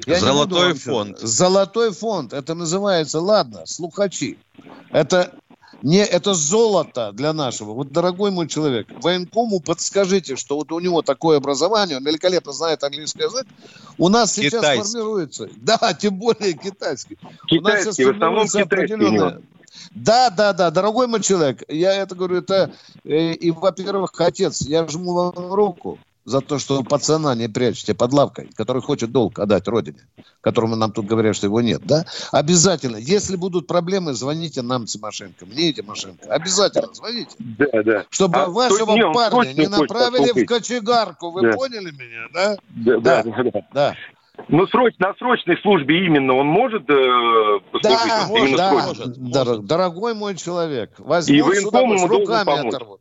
я 0.07 0.21
Золотой 0.21 0.75
фонд. 0.75 1.19
Золотой 1.19 1.93
фонд. 1.93 2.35
Это 2.35 2.55
называется, 2.55 3.21
ладно, 3.21 3.65
слухачи. 3.65 4.39
Это 4.91 5.33
не 5.83 5.99
это 5.99 6.35
золото 6.35 7.13
для 7.13 7.33
нашего. 7.33 7.73
Вот, 7.73 7.93
дорогой 7.93 8.31
мой 8.31 8.49
человек, 8.49 8.89
военкому 9.03 9.61
подскажите, 9.61 10.37
что 10.37 10.57
вот 10.57 10.73
у 10.73 10.81
него 10.81 11.03
такое 11.03 11.39
образование, 11.39 11.97
он 11.97 12.05
великолепно 12.05 12.53
знает 12.53 12.85
английский 12.85 13.23
язык. 13.23 13.47
У 13.99 14.09
нас 14.09 14.33
сейчас 14.33 14.61
Китайский. 14.61 14.93
формируется... 14.93 15.49
Да, 15.57 15.79
тем 15.99 16.17
более 16.17 16.53
китайский. 16.55 17.19
у 17.23 17.55
нас 17.57 17.83
сейчас 17.83 17.97
Китайский, 17.97 18.05
в 18.05 18.11
основном 18.11 18.47
формируется 18.47 18.63
китайский 18.65 18.95
определенная- 18.95 19.43
да, 19.93 20.31
да, 20.31 20.53
да, 20.53 20.71
дорогой 20.71 21.07
мой 21.07 21.21
человек, 21.21 21.63
я 21.69 21.95
это 21.95 22.15
говорю, 22.15 22.39
это, 22.39 22.73
э, 23.05 23.33
и, 23.33 23.51
во-первых, 23.51 24.13
отец, 24.21 24.63
я 24.63 24.87
жму 24.87 25.15
вам 25.15 25.53
руку, 25.53 25.99
за 26.31 26.41
то, 26.41 26.59
что 26.59 26.83
пацана 26.85 27.35
не 27.35 27.49
прячете 27.49 27.93
под 27.95 28.13
лавкой, 28.13 28.51
который 28.55 28.81
хочет 28.83 29.11
долг 29.11 29.39
отдать 29.41 29.67
родине, 29.67 29.99
которому 30.41 30.77
нам 30.77 30.93
тут 30.93 31.07
говорят, 31.07 31.35
что 31.37 31.47
его 31.47 31.61
нет, 31.61 31.83
да? 31.85 32.05
Обязательно. 32.31 32.97
Если 32.97 33.37
будут 33.37 33.67
проблемы, 33.67 34.15
звоните 34.15 34.63
нам, 34.63 34.87
Тимошенко, 34.87 35.45
мне 35.45 35.71
и 35.71 35.73
Тимошенко. 35.73 36.33
Обязательно 36.33 36.95
звоните. 36.95 37.35
Да, 37.39 37.67
да. 37.85 38.05
Чтобы 38.11 38.39
А 38.39 38.47
вашего 38.49 38.93
не, 38.95 39.13
парня 39.13 39.53
не 39.53 39.67
направили 39.67 40.45
в 40.45 40.47
кочегарку. 40.47 41.31
Вы 41.33 41.43
Да. 41.43 41.53
поняли 41.53 41.91
меня, 41.91 42.29
да? 42.33 42.57
Да, 42.71 43.01
да, 43.01 43.23
да. 43.23 43.51
да. 43.53 43.63
Да. 43.73 43.95
Ну, 44.49 44.67
сроч, 44.69 44.95
на 44.99 45.13
срочной 45.19 45.59
службе 45.61 46.07
именно 46.07 46.35
он 46.35 46.47
может 46.47 46.89
э, 46.89 47.61
послужить? 47.73 47.83
Да, 47.83 48.29
именно 48.31 48.57
да, 48.57 48.83
срочно? 48.83 49.13
дор- 49.17 49.59
дорогой 49.63 50.15
мой 50.15 50.35
человек, 50.37 50.93
И 50.99 51.03
возьмут 51.03 51.73
военком 51.73 51.99
сюда, 51.99 52.09
руками 52.09 52.69
оторвут. 52.69 53.00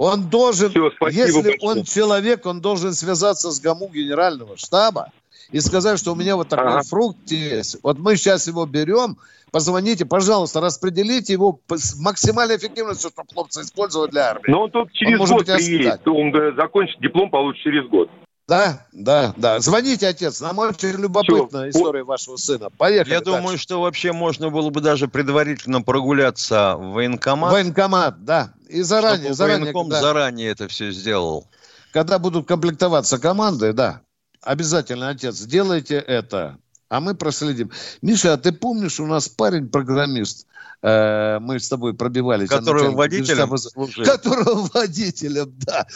Он 0.00 0.30
должен, 0.30 0.70
спасибо 0.70 1.10
если 1.10 1.42
большое. 1.42 1.56
он 1.60 1.84
человек, 1.84 2.46
он 2.46 2.62
должен 2.62 2.94
связаться 2.94 3.50
с 3.50 3.60
ГАМУ 3.60 3.88
генерального 3.88 4.56
штаба 4.56 5.12
и 5.50 5.60
сказать, 5.60 5.98
что 5.98 6.12
у 6.12 6.14
меня 6.14 6.36
вот 6.36 6.48
такой 6.48 6.72
Ага. 6.72 6.82
фрукт 6.84 7.30
есть. 7.30 7.76
Вот 7.82 7.98
мы 7.98 8.16
сейчас 8.16 8.46
его 8.46 8.64
берем, 8.64 9.18
позвоните, 9.52 10.06
пожалуйста, 10.06 10.62
распределите 10.62 11.34
его 11.34 11.60
с 11.68 12.00
максимальной 12.00 12.56
эффективностью, 12.56 13.10
чтобы 13.10 13.28
хлопцы 13.30 13.60
использовать 13.60 14.12
для 14.12 14.30
армии. 14.30 14.50
Но 14.50 14.62
он 14.62 14.70
только 14.70 14.90
через 14.94 15.18
может 15.18 15.36
год 15.36 15.46
приедет, 15.46 16.08
он 16.08 16.32
закончит, 16.56 16.98
диплом 16.98 17.28
получит 17.28 17.62
через 17.62 17.86
год. 17.90 18.08
Да, 18.50 18.84
да, 18.90 19.32
да. 19.36 19.60
Звоните, 19.60 20.08
отец. 20.08 20.40
Нам 20.40 20.58
очень 20.58 20.88
любопытна 20.88 21.70
история 21.70 22.02
вашего 22.02 22.34
сына. 22.36 22.68
Поехали. 22.68 23.14
Я 23.14 23.20
дальше. 23.20 23.38
думаю, 23.38 23.58
что 23.58 23.80
вообще 23.80 24.10
можно 24.10 24.50
было 24.50 24.70
бы 24.70 24.80
даже 24.80 25.06
предварительно 25.06 25.82
прогуляться 25.82 26.74
в 26.76 26.94
военкомат. 26.94 27.52
Военкомат, 27.52 28.24
да. 28.24 28.52
И 28.68 28.82
заранее, 28.82 29.18
чтобы 29.26 29.34
заранее, 29.36 29.60
военком 29.66 29.88
когда- 29.88 30.00
заранее 30.00 30.50
это 30.50 30.66
все 30.66 30.90
сделал. 30.90 31.46
когда 31.92 32.18
будут 32.18 32.48
комплектоваться 32.48 33.20
команды, 33.20 33.72
да, 33.72 34.00
обязательно, 34.42 35.10
отец, 35.10 35.36
сделайте 35.36 35.94
это, 35.94 36.58
а 36.90 37.00
мы 37.00 37.14
проследим. 37.14 37.70
Миша, 38.02 38.34
а 38.34 38.36
ты 38.36 38.52
помнишь, 38.52 39.00
у 39.00 39.06
нас 39.06 39.28
парень-программист, 39.28 40.46
э, 40.82 41.38
мы 41.40 41.60
с 41.60 41.68
тобой 41.68 41.94
пробивались. 41.94 42.48
Которого 42.48 42.90
водителем 42.90 43.56
служил. 43.56 44.04
Которого 44.04 44.68
водителем, 44.74 45.54
да. 45.66 45.86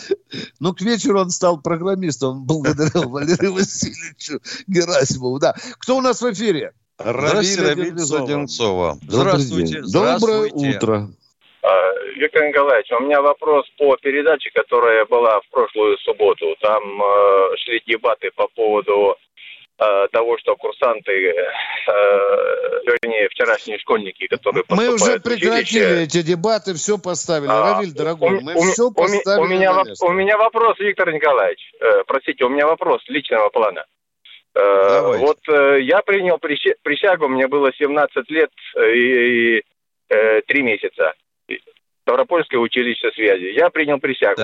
Ну, 0.61 0.72
к 0.72 0.80
вечеру 0.80 1.20
он 1.20 1.30
стал 1.30 1.61
программистом, 1.61 2.45
благодаря 2.47 3.09
Валерию 3.09 3.55
Васильевичу 3.55 4.40
Герасимову, 4.68 5.38
да. 5.40 5.55
Кто 5.78 5.97
у 5.97 6.01
нас 6.01 6.22
в 6.22 6.32
эфире? 6.32 6.72
Равиль 6.97 7.90
Одинцова. 7.90 8.97
Здравствуйте. 9.03 9.82
Доброе 9.82 10.49
утро. 10.53 11.09
А, 11.62 11.92
Виктор 12.16 12.47
Николаевич, 12.47 12.92
у 12.92 13.03
меня 13.03 13.20
вопрос 13.20 13.66
по 13.78 13.97
передаче, 13.97 14.51
которая 14.55 15.05
была 15.07 15.40
в 15.40 15.51
прошлую 15.51 15.99
субботу. 15.99 16.55
Там 16.61 16.82
э, 17.03 17.57
шли 17.57 17.82
дебаты 17.84 18.30
по 18.36 18.47
поводу 18.55 19.16
того, 20.12 20.39
что 20.39 20.57
курсанты, 20.57 21.12
э, 21.12 21.35
вернее, 22.87 23.28
вчерашние 23.28 23.78
школьники, 23.78 24.26
которые 24.26 24.64
Мы 24.68 24.89
уже 24.95 25.20
прекратили 25.20 26.03
эти 26.05 26.22
дебаты, 26.22 26.74
все 26.74 26.99
поставили. 26.99 27.51
А, 27.51 27.74
Равиль, 27.74 27.93
дорогой, 27.93 28.39
у- 28.39 28.41
мы 28.41 28.55
у- 28.55 28.62
все 28.62 28.91
поставили 28.91 29.41
у 29.41 29.47
меня, 29.49 29.72
у 30.01 30.12
меня 30.12 30.39
вопрос, 30.39 30.78
Виктор 30.78 31.12
Николаевич. 31.12 31.61
Э, 31.80 32.03
простите, 32.07 32.45
у 32.45 32.49
меня 32.49 32.66
вопрос 32.66 33.03
личного 33.09 33.49
плана. 33.51 33.85
Э, 34.55 35.01
вот 35.18 35.39
э, 35.49 35.80
я 35.82 36.01
принял 36.03 36.37
прися- 36.37 36.74
присягу, 36.82 37.28
мне 37.28 37.49
было 37.49 37.72
17 37.72 38.30
лет 38.30 38.51
э, 38.76 38.95
и, 38.95 39.62
э, 40.09 40.41
3 40.43 40.62
месяца. 40.62 41.12
Ставропольское 42.03 42.61
училище 42.61 43.11
связи. 43.12 43.47
Я 43.57 43.70
принял 43.70 43.99
присягу. 43.99 44.35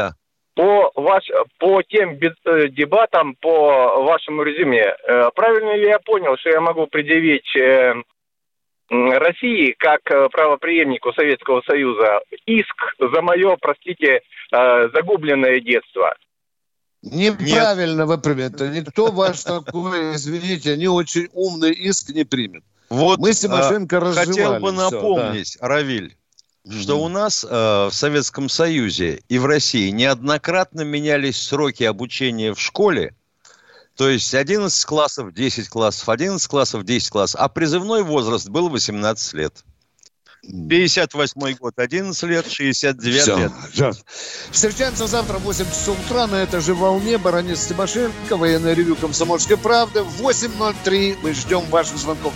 По, 0.55 0.91
ваш, 0.95 1.25
по 1.59 1.83
тем 1.83 2.19
э, 2.19 2.69
дебатам, 2.69 3.35
по 3.37 4.03
вашему 4.03 4.43
резюме, 4.43 4.83
э, 4.83 5.31
правильно 5.35 5.77
ли 5.77 5.89
я 5.89 5.99
понял, 6.01 6.37
что 6.39 6.51
я 6.51 6.61
могу 6.61 6.87
предъявить 6.87 7.57
э, 7.57 7.95
России, 8.91 9.75
как 9.79 10.03
правопреемнику 10.03 11.13
Советского 11.13 11.63
Союза, 11.63 12.21
иск 12.47 12.75
за 12.99 13.23
мое, 13.23 13.57
простите, 13.61 14.21
загубленное 14.51 15.61
детство? 15.61 16.13
Неправильно 17.03 18.05
вы 18.05 18.19
примете. 18.19 18.69
Никто 18.69 19.13
ваш 19.13 19.45
такой, 19.45 20.17
извините, 20.17 20.77
не 20.77 20.89
очень 20.89 21.29
умный 21.33 21.71
иск 21.71 22.11
не 22.11 22.25
примет. 22.25 22.65
Вот, 22.91 23.21
Мы 23.21 23.33
с 23.33 23.41
Тимошенко 23.41 23.99
а, 23.99 24.01
разжевали 24.01 24.33
Хотел 24.33 24.61
бы 24.61 24.73
напомнить, 24.73 25.57
Равиль, 25.61 26.17
что 26.71 27.01
у 27.03 27.09
нас 27.09 27.45
э, 27.45 27.49
в 27.49 27.93
Советском 27.93 28.49
Союзе 28.49 29.23
и 29.29 29.39
в 29.39 29.47
России 29.47 29.91
неоднократно 29.91 30.83
менялись 30.83 31.41
сроки 31.41 31.85
обучения 31.85 32.55
в 32.55 32.61
школе. 32.61 33.15
То 33.97 34.09
есть 34.09 34.35
11 34.35 34.85
классов, 34.87 35.35
10 35.35 35.69
классов, 35.69 36.09
11 36.09 36.47
классов, 36.49 36.85
10 36.85 37.11
классов. 37.11 37.41
А 37.41 37.49
призывной 37.49 38.03
возраст 38.03 38.49
был 38.49 38.69
18 38.69 39.33
лет. 39.35 39.65
58 40.43 41.57
год 41.59 41.75
11 41.77 42.23
лет, 42.25 42.51
69 42.51 43.23
Всё, 43.23 43.37
лет. 43.37 43.53
да. 43.77 43.93
Встречаемся 44.51 45.07
завтра 45.07 45.39
в 45.39 45.43
8 45.43 45.67
часов 45.67 45.99
утра 46.07 46.27
на 46.27 46.37
этой 46.37 46.61
же 46.61 46.75
волне. 46.75 47.19
Баранец 47.19 47.67
Тимошенко, 47.67 48.37
военное 48.37 48.73
ревю 48.73 48.97
«Комсомольской 48.97 49.59
правды». 49.59 50.03
В 50.03 50.23
8.03 50.23 51.19
мы 51.23 51.35
ждем 51.35 51.61
ваших 51.67 51.99
звонков. 51.99 52.33